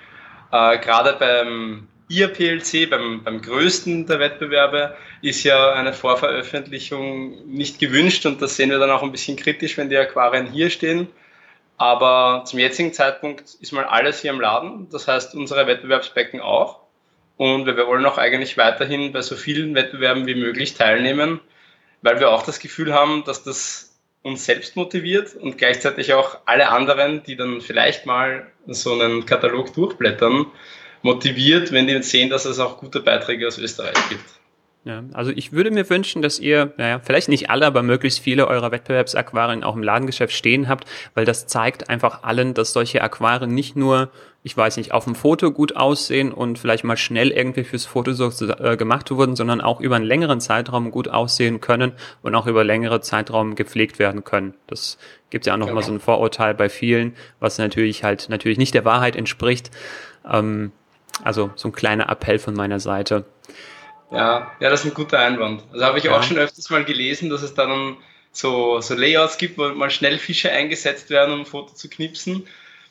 Uh, 0.52 0.78
Gerade 0.80 1.14
beim 1.18 1.88
IAPLC, 2.10 2.90
beim, 2.90 3.24
beim 3.24 3.42
größten 3.42 4.08
der 4.08 4.20
Wettbewerbe, 4.20 4.96
ist 5.22 5.44
ja 5.44 5.74
eine 5.74 5.94
Vorveröffentlichung 5.94 7.48
nicht 7.48 7.80
gewünscht 7.80 8.26
und 8.26 8.42
das 8.42 8.56
sehen 8.56 8.72
wir 8.72 8.80
dann 8.80 8.90
auch 8.90 9.04
ein 9.04 9.12
bisschen 9.12 9.38
kritisch, 9.38 9.78
wenn 9.78 9.90
die 9.90 9.98
Aquarien 9.98 10.52
hier 10.52 10.70
stehen. 10.70 11.08
Aber 11.78 12.44
zum 12.46 12.60
jetzigen 12.60 12.94
Zeitpunkt 12.94 13.54
ist 13.62 13.72
mal 13.72 13.86
alles 13.86 14.22
hier 14.22 14.32
im 14.32 14.42
Laden, 14.42 14.90
das 14.90 15.08
heißt 15.08 15.36
unsere 15.36 15.68
Wettbewerbsbecken 15.68 16.42
auch. 16.42 16.80
Und 17.38 17.66
wir 17.68 17.78
wollen 17.88 18.06
auch 18.06 18.18
eigentlich 18.18 18.58
weiterhin 18.58 19.14
bei 19.14 19.22
so 19.22 19.36
vielen 19.38 19.74
Wettbewerben 19.76 20.26
wie 20.26 20.36
möglich 20.36 20.74
teilnehmen, 20.74 21.40
weil 22.02 22.20
wir 22.20 22.32
auch 22.32 22.44
das 22.44 22.60
Gefühl 22.60 22.94
haben, 22.94 23.24
dass 23.24 23.44
das 23.44 23.98
uns 24.24 24.46
selbst 24.46 24.76
motiviert 24.76 25.36
und 25.36 25.58
gleichzeitig 25.58 26.14
auch 26.14 26.40
alle 26.46 26.70
anderen, 26.70 27.24
die 27.24 27.38
dann 27.38 27.62
vielleicht 27.62 28.06
mal 28.06 28.48
so 28.68 29.00
einen 29.00 29.26
Katalog 29.26 29.74
durchblättern, 29.74 30.48
motiviert, 31.02 31.72
wenn 31.72 31.88
die 31.88 32.02
sehen, 32.04 32.30
dass 32.30 32.46
es 32.46 32.60
auch 32.60 32.78
gute 32.78 33.00
Beiträge 33.00 33.48
aus 33.48 33.58
Österreich 33.58 33.98
gibt. 34.10 34.40
Ja, 34.86 35.04
also 35.12 35.32
ich 35.36 35.52
würde 35.52 35.72
mir 35.72 35.90
wünschen, 35.90 36.22
dass 36.22 36.40
ihr, 36.40 36.74
naja, 36.78 37.02
vielleicht 37.04 37.28
nicht 37.28 37.50
alle, 37.50 37.66
aber 37.66 37.84
möglichst 37.84 38.22
viele 38.22 38.48
eurer 38.48 38.72
Wettbewerbsaquarien 38.72 39.64
auch 39.64 39.76
im 39.76 39.84
Ladengeschäft 39.84 40.34
stehen 40.34 40.70
habt, 40.70 40.88
weil 41.14 41.26
das 41.26 41.48
zeigt 41.48 41.90
einfach 41.90 42.24
allen, 42.24 42.54
dass 42.54 42.72
solche 42.72 43.02
Aquarien 43.02 43.54
nicht 43.54 43.76
nur, 43.76 44.10
ich 44.42 44.56
weiß 44.56 44.78
nicht, 44.78 44.94
auf 44.94 45.04
dem 45.04 45.16
Foto 45.16 45.52
gut 45.52 45.76
aussehen 45.76 46.32
und 46.32 46.58
vielleicht 46.60 46.86
mal 46.86 46.96
schnell 46.96 47.30
irgendwie 47.30 47.66
fürs 47.66 47.86
Foto 47.86 48.14
so 48.14 48.32
äh, 48.48 48.78
gemacht 48.78 49.12
wurden, 49.12 49.36
sondern 49.36 49.60
auch 49.60 49.82
über 49.82 49.98
einen 49.98 50.06
längeren 50.06 50.40
Zeitraum 50.40 50.92
gut 50.92 51.10
aussehen 51.10 51.60
können 51.60 51.92
und 52.22 52.34
auch 52.34 52.48
über 52.48 52.64
längere 52.64 53.02
Zeitraum 53.02 53.56
gepflegt 53.56 54.00
werden 54.00 54.24
können. 54.24 54.54
Das 54.68 54.98
gibt 55.30 55.46
ja 55.46 55.54
auch 55.54 55.58
noch 55.58 55.68
genau. 55.68 55.82
mal 55.82 55.86
so 55.86 55.92
ein 55.92 56.00
Vorurteil 56.00 56.54
bei 56.54 56.70
vielen, 56.70 57.16
was 57.42 57.58
natürlich 57.58 58.06
halt 58.06 58.30
natürlich 58.30 58.58
nicht 58.58 58.74
der 58.74 58.86
Wahrheit 58.86 59.18
entspricht. 59.18 59.72
Ähm, 60.26 60.72
also 61.24 61.52
so 61.56 61.70
ein 61.70 61.72
kleiner 61.72 62.10
Appell 62.10 62.40
von 62.40 62.54
meiner 62.54 62.80
Seite. 62.80 63.26
Ja, 64.12 64.52
ja, 64.60 64.70
das 64.70 64.82
ist 64.82 64.92
ein 64.92 64.94
guter 64.94 65.20
Einwand. 65.20 65.64
Also 65.72 65.86
habe 65.86 65.98
ich 65.98 66.06
ja. 66.06 66.18
auch 66.18 66.24
schon 66.24 66.38
öfters 66.38 66.70
mal 66.70 66.84
gelesen, 66.84 67.30
dass 67.30 67.44
es 67.44 67.54
dann 67.54 67.98
so, 68.32 68.82
so 68.82 68.96
Layouts 68.96 69.38
gibt, 69.38 69.58
wo 69.58 69.70
mal 69.70 69.90
schnell 69.90 70.18
Fische 70.18 70.52
eingesetzt 70.52 71.10
werden, 71.10 71.34
um 71.34 71.40
ein 71.42 71.46
Foto 71.46 71.74
zu 71.74 71.90
knipsen. 71.90 72.48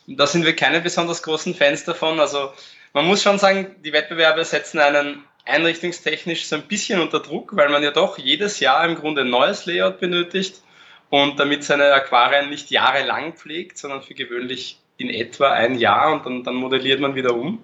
Und 0.07 0.17
da 0.17 0.27
sind 0.27 0.45
wir 0.45 0.55
keine 0.55 0.81
besonders 0.81 1.23
großen 1.23 1.55
Fans 1.55 1.85
davon. 1.85 2.21
Also 2.21 2.53
man 2.93 3.07
muss 3.07 3.23
schon 3.23 3.39
sagen, 3.39 3.75
die 3.85 3.93
Wettbewerbe 3.93 4.45
setzen 4.45 4.79
einen 4.79 5.25
einrichtungstechnisch 5.45 6.47
so 6.47 6.57
ein 6.57 6.63
bisschen 6.63 7.01
unter 7.01 7.21
Druck, 7.21 7.57
weil 7.57 7.69
man 7.69 7.83
ja 7.83 7.91
doch 7.91 8.19
jedes 8.19 8.61
Jahr 8.61 8.85
im 8.85 8.97
Grunde 8.97 9.23
ein 9.23 9.31
neues 9.31 9.67
Layout 9.67 9.99
benötigt 9.99 10.63
und 11.11 11.41
damit 11.41 11.65
seine 11.65 11.93
Aquarien 11.93 12.51
nicht 12.51 12.71
jahrelang 12.71 13.33
pflegt, 13.33 13.79
sondern 13.79 14.03
für 14.03 14.15
gewöhnlich 14.15 14.79
in 14.99 15.09
etwa 15.09 15.51
ein 15.51 15.79
Jahr 15.79 16.13
und 16.13 16.27
dann, 16.27 16.45
dann 16.45 16.55
modelliert 16.57 17.01
man 17.01 17.15
wieder 17.15 17.35
um. 17.35 17.63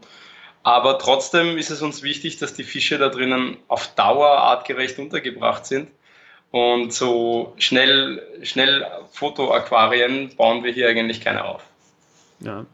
Aber 0.64 0.98
trotzdem 0.98 1.58
ist 1.58 1.70
es 1.70 1.82
uns 1.82 2.02
wichtig, 2.02 2.38
dass 2.38 2.54
die 2.54 2.64
Fische 2.64 2.96
da 2.96 3.10
drinnen 3.10 3.58
auf 3.68 3.94
Dauer 3.94 4.30
artgerecht 4.30 4.98
untergebracht 4.98 5.66
sind. 5.66 5.90
Und 6.50 6.92
so 6.92 7.52
schnell, 7.58 8.22
schnell 8.42 8.86
Fotoaquarien 9.12 10.34
bauen 10.36 10.64
wir 10.64 10.72
hier 10.72 10.88
eigentlich 10.88 11.20
keine 11.20 11.44
auf. 11.44 11.62
Ja. 12.40 12.64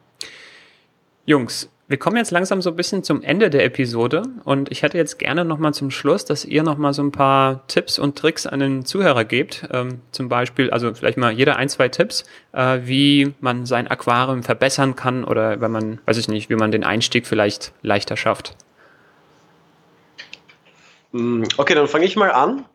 Jungs, 1.27 1.69
wir 1.91 1.99
kommen 1.99 2.17
jetzt 2.17 2.31
langsam 2.31 2.63
so 2.63 2.71
ein 2.71 2.77
bisschen 2.77 3.03
zum 3.03 3.21
Ende 3.21 3.51
der 3.51 3.65
Episode 3.65 4.23
und 4.45 4.71
ich 4.71 4.85
hätte 4.85 4.97
jetzt 4.97 5.19
gerne 5.19 5.45
nochmal 5.45 5.75
zum 5.75 5.91
Schluss, 5.91 6.25
dass 6.25 6.45
ihr 6.45 6.63
nochmal 6.63 6.93
so 6.93 7.03
ein 7.03 7.11
paar 7.11 7.67
Tipps 7.67 7.99
und 7.99 8.17
Tricks 8.17 8.47
an 8.47 8.61
den 8.61 8.85
Zuhörer 8.85 9.25
gebt. 9.25 9.67
Ähm, 9.73 10.01
zum 10.13 10.29
Beispiel, 10.29 10.71
also 10.71 10.95
vielleicht 10.95 11.19
mal 11.19 11.33
jeder 11.33 11.57
ein, 11.57 11.69
zwei 11.69 11.89
Tipps, 11.89 12.23
äh, 12.53 12.79
wie 12.85 13.35
man 13.41 13.67
sein 13.67 13.89
Aquarium 13.89 14.45
verbessern 14.45 14.95
kann 14.95 15.25
oder 15.25 15.61
wenn 15.61 15.73
man, 15.73 16.01
weiß 16.07 16.17
ich 16.19 16.29
nicht, 16.29 16.49
wie 16.49 16.55
man 16.55 16.71
den 16.71 16.85
Einstieg 16.85 17.27
vielleicht 17.27 17.73
leichter 17.83 18.17
schafft. 18.17 18.55
Mm, 21.11 21.43
okay, 21.57 21.75
dann 21.75 21.89
fange 21.89 22.05
ich 22.05 22.15
mal 22.15 22.31
an. 22.31 22.67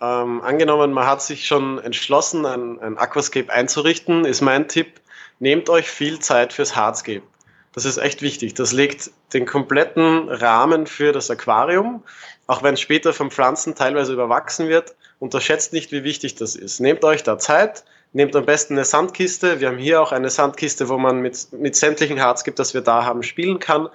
Ähm, 0.00 0.42
angenommen, 0.42 0.92
man 0.92 1.06
hat 1.06 1.22
sich 1.22 1.46
schon 1.46 1.78
entschlossen, 1.78 2.44
ein, 2.44 2.80
ein 2.80 2.98
Aquascape 2.98 3.52
einzurichten, 3.52 4.24
ist 4.24 4.40
mein 4.40 4.66
Tipp, 4.66 5.00
nehmt 5.38 5.70
euch 5.70 5.88
viel 5.88 6.18
Zeit 6.18 6.52
fürs 6.52 6.74
Hardscape. 6.74 7.22
Das 7.74 7.84
ist 7.84 7.98
echt 7.98 8.22
wichtig. 8.22 8.54
Das 8.54 8.72
legt 8.72 9.10
den 9.32 9.46
kompletten 9.46 10.28
Rahmen 10.28 10.86
für 10.86 11.12
das 11.12 11.30
Aquarium, 11.30 12.02
auch 12.46 12.62
wenn 12.62 12.74
es 12.74 12.80
später 12.80 13.12
vom 13.12 13.30
Pflanzen 13.30 13.74
teilweise 13.74 14.12
überwachsen 14.12 14.68
wird. 14.68 14.94
Unterschätzt 15.20 15.72
nicht, 15.72 15.92
wie 15.92 16.04
wichtig 16.04 16.34
das 16.34 16.56
ist. 16.56 16.80
Nehmt 16.80 17.04
euch 17.04 17.22
da 17.22 17.38
Zeit, 17.38 17.84
nehmt 18.12 18.34
am 18.34 18.46
besten 18.46 18.74
eine 18.74 18.84
Sandkiste. 18.84 19.60
Wir 19.60 19.68
haben 19.68 19.78
hier 19.78 20.00
auch 20.00 20.12
eine 20.12 20.30
Sandkiste, 20.30 20.88
wo 20.88 20.98
man 20.98 21.20
mit, 21.20 21.52
mit 21.52 21.76
sämtlichen 21.76 22.20
Hardscape, 22.20 22.56
das 22.56 22.74
wir 22.74 22.80
da 22.80 23.04
haben, 23.04 23.22
spielen 23.22 23.58
kann 23.58 23.88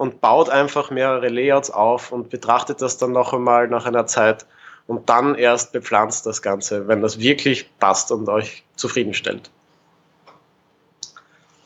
und 0.00 0.22
baut 0.22 0.48
einfach 0.48 0.90
mehrere 0.90 1.28
Layouts 1.28 1.70
auf 1.70 2.10
und 2.10 2.30
betrachtet 2.30 2.80
das 2.80 2.96
dann 2.96 3.12
noch 3.12 3.34
einmal 3.34 3.68
nach 3.68 3.84
einer 3.84 4.06
Zeit 4.06 4.46
und 4.86 5.10
dann 5.10 5.34
erst 5.34 5.72
bepflanzt 5.72 6.24
das 6.24 6.40
Ganze, 6.40 6.88
wenn 6.88 7.02
das 7.02 7.20
wirklich 7.20 7.70
passt 7.78 8.10
und 8.10 8.28
euch 8.28 8.64
zufriedenstellt. 8.76 9.50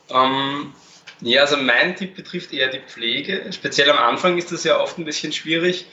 Ähm, 0.09 0.73
ja, 1.21 1.41
also 1.41 1.57
mein 1.57 1.95
Tipp 1.95 2.15
betrifft 2.15 2.53
eher 2.53 2.69
die 2.69 2.79
Pflege. 2.79 3.51
Speziell 3.51 3.89
am 3.89 3.97
Anfang 3.97 4.37
ist 4.37 4.51
das 4.51 4.63
ja 4.63 4.79
oft 4.79 4.97
ein 4.97 5.05
bisschen 5.05 5.31
schwierig, 5.31 5.87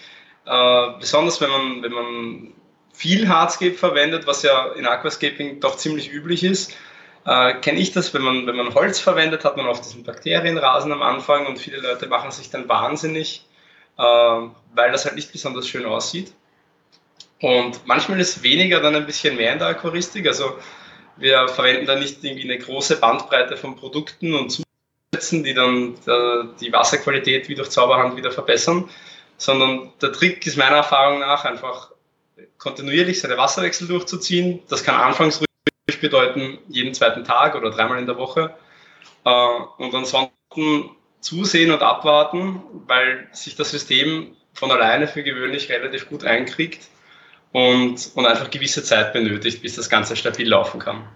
äh, 0.46 0.90
besonders 0.98 1.40
wenn 1.40 1.50
man, 1.50 1.82
wenn 1.82 1.92
man 1.92 2.54
viel 2.92 3.28
Hardscape 3.28 3.74
verwendet, 3.74 4.26
was 4.26 4.42
ja 4.42 4.72
in 4.72 4.86
Aquascaping 4.86 5.60
doch 5.60 5.76
ziemlich 5.76 6.10
üblich 6.12 6.44
ist. 6.44 6.76
Äh, 7.24 7.54
Kenne 7.60 7.78
ich 7.78 7.92
das, 7.92 8.12
wenn 8.14 8.22
man, 8.22 8.46
wenn 8.46 8.56
man 8.56 8.74
Holz 8.74 8.98
verwendet, 8.98 9.44
hat 9.44 9.56
man 9.56 9.66
oft 9.66 9.84
diesen 9.84 10.02
Bakterienrasen 10.04 10.92
am 10.92 11.02
Anfang 11.02 11.46
und 11.46 11.58
viele 11.58 11.78
Leute 11.78 12.06
machen 12.08 12.30
sich 12.32 12.50
dann 12.50 12.68
wahnsinnig, 12.68 13.46
äh, 13.98 14.02
weil 14.02 14.92
das 14.92 15.04
halt 15.04 15.14
nicht 15.14 15.32
besonders 15.32 15.68
schön 15.68 15.86
aussieht. 15.86 16.32
Und 17.40 17.86
manchmal 17.86 18.20
ist 18.20 18.42
weniger 18.42 18.80
dann 18.80 18.94
ein 18.94 19.06
bisschen 19.06 19.36
mehr 19.36 19.52
in 19.52 19.58
der 19.58 19.68
Aquaristik. 19.68 20.26
Also 20.26 20.58
wir 21.16 21.48
verwenden 21.48 21.86
da 21.86 21.96
nicht 21.96 22.22
irgendwie 22.22 22.44
eine 22.44 22.58
große 22.58 22.96
Bandbreite 22.98 23.56
von 23.56 23.76
Produkten 23.76 24.34
und 24.34 24.62
setzen, 25.22 25.44
die 25.44 25.54
dann 25.54 25.94
die 26.60 26.72
Wasserqualität 26.72 27.48
wie 27.48 27.54
durch 27.54 27.70
Zauberhand 27.70 28.16
wieder 28.16 28.30
verbessern, 28.30 28.88
sondern 29.36 29.92
der 30.00 30.12
Trick 30.12 30.46
ist 30.46 30.56
meiner 30.56 30.76
Erfahrung 30.76 31.20
nach 31.20 31.44
einfach 31.44 31.90
kontinuierlich 32.58 33.20
seine 33.20 33.36
Wasserwechsel 33.36 33.88
durchzuziehen. 33.88 34.60
Das 34.68 34.84
kann 34.84 34.94
anfangs 34.94 35.42
bedeuten, 36.00 36.58
jeden 36.68 36.94
zweiten 36.94 37.24
Tag 37.24 37.54
oder 37.54 37.70
dreimal 37.70 37.98
in 37.98 38.06
der 38.06 38.16
Woche. 38.16 38.54
Äh, 39.24 39.30
und 39.78 39.94
ansonsten 39.94 40.90
zusehen 41.20 41.70
und 41.70 41.82
abwarten, 41.82 42.62
weil 42.86 43.28
sich 43.32 43.54
das 43.56 43.70
System 43.70 44.36
von 44.54 44.70
alleine 44.70 45.06
für 45.06 45.22
gewöhnlich 45.22 45.70
relativ 45.70 46.08
gut 46.08 46.24
einkriegt 46.24 46.88
und, 47.52 48.10
und 48.14 48.26
einfach 48.26 48.50
gewisse 48.50 48.82
Zeit 48.82 49.12
benötigt, 49.12 49.62
bis 49.62 49.76
das 49.76 49.88
Ganze 49.88 50.16
stabil 50.16 50.48
laufen 50.48 50.80
kann. 50.80 51.08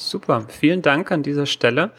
Super, 0.00 0.46
vielen 0.48 0.80
Dank 0.80 1.12
an 1.12 1.22
dieser 1.22 1.44
Stelle. 1.44 1.90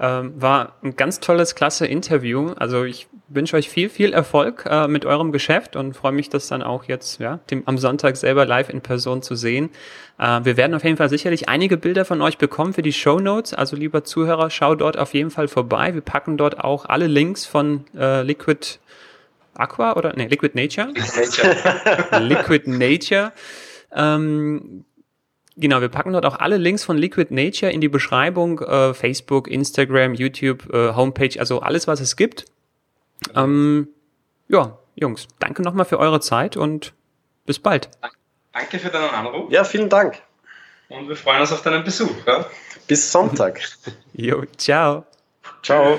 Ähm, 0.00 0.32
war 0.40 0.76
ein 0.82 0.96
ganz 0.96 1.20
tolles, 1.20 1.54
klasse 1.54 1.86
Interview. 1.86 2.52
Also 2.56 2.84
ich 2.84 3.08
wünsche 3.28 3.56
euch 3.56 3.68
viel, 3.68 3.90
viel 3.90 4.14
Erfolg 4.14 4.64
äh, 4.68 4.88
mit 4.88 5.04
eurem 5.04 5.32
Geschäft 5.32 5.76
und 5.76 5.94
freue 5.94 6.12
mich, 6.12 6.30
das 6.30 6.48
dann 6.48 6.62
auch 6.62 6.84
jetzt 6.84 7.20
ja, 7.20 7.40
dem, 7.50 7.62
am 7.66 7.76
Sonntag 7.76 8.16
selber 8.16 8.46
live 8.46 8.70
in 8.70 8.80
Person 8.80 9.20
zu 9.20 9.34
sehen. 9.34 9.68
Äh, 10.18 10.40
wir 10.44 10.56
werden 10.56 10.74
auf 10.74 10.82
jeden 10.82 10.96
Fall 10.96 11.10
sicherlich 11.10 11.50
einige 11.50 11.76
Bilder 11.76 12.06
von 12.06 12.22
euch 12.22 12.38
bekommen 12.38 12.72
für 12.72 12.82
die 12.82 12.92
Show 12.92 13.20
Notes. 13.20 13.52
Also 13.52 13.76
lieber 13.76 14.02
Zuhörer, 14.02 14.48
schau 14.48 14.74
dort 14.74 14.96
auf 14.96 15.12
jeden 15.12 15.30
Fall 15.30 15.46
vorbei. 15.46 15.92
Wir 15.92 16.00
packen 16.00 16.38
dort 16.38 16.58
auch 16.58 16.86
alle 16.86 17.06
Links 17.06 17.44
von 17.44 17.84
äh, 17.94 18.22
Liquid 18.22 18.78
Aqua 19.54 19.92
oder 19.92 20.14
nee, 20.16 20.26
Liquid 20.26 20.58
Nature. 20.58 20.88
Liquid 22.18 22.70
Nature. 22.70 23.32
Ähm, 23.94 24.84
Genau, 25.56 25.80
wir 25.80 25.88
packen 25.88 26.12
dort 26.12 26.24
auch 26.24 26.38
alle 26.38 26.56
Links 26.56 26.84
von 26.84 26.96
Liquid 26.96 27.34
Nature 27.34 27.70
in 27.70 27.80
die 27.80 27.88
Beschreibung. 27.88 28.60
Äh, 28.60 28.94
Facebook, 28.94 29.48
Instagram, 29.48 30.14
YouTube, 30.14 30.72
äh, 30.72 30.94
Homepage, 30.94 31.38
also 31.38 31.60
alles, 31.60 31.86
was 31.86 32.00
es 32.00 32.16
gibt. 32.16 32.46
Ähm, 33.34 33.88
ja, 34.48 34.78
Jungs, 34.94 35.28
danke 35.38 35.62
nochmal 35.62 35.84
für 35.84 35.98
eure 35.98 36.20
Zeit 36.20 36.56
und 36.56 36.94
bis 37.46 37.58
bald. 37.58 37.90
Danke 38.52 38.78
für 38.78 38.88
deinen 38.88 39.10
Anruf. 39.10 39.50
Ja, 39.50 39.64
vielen 39.64 39.88
Dank. 39.88 40.20
Und 40.88 41.08
wir 41.08 41.16
freuen 41.16 41.40
uns 41.40 41.52
auf 41.52 41.62
deinen 41.62 41.84
Besuch. 41.84 42.14
Ja? 42.26 42.46
Bis 42.86 43.10
Sonntag. 43.10 43.60
jo, 44.12 44.44
ciao. 44.56 45.06
Ciao. 45.62 45.98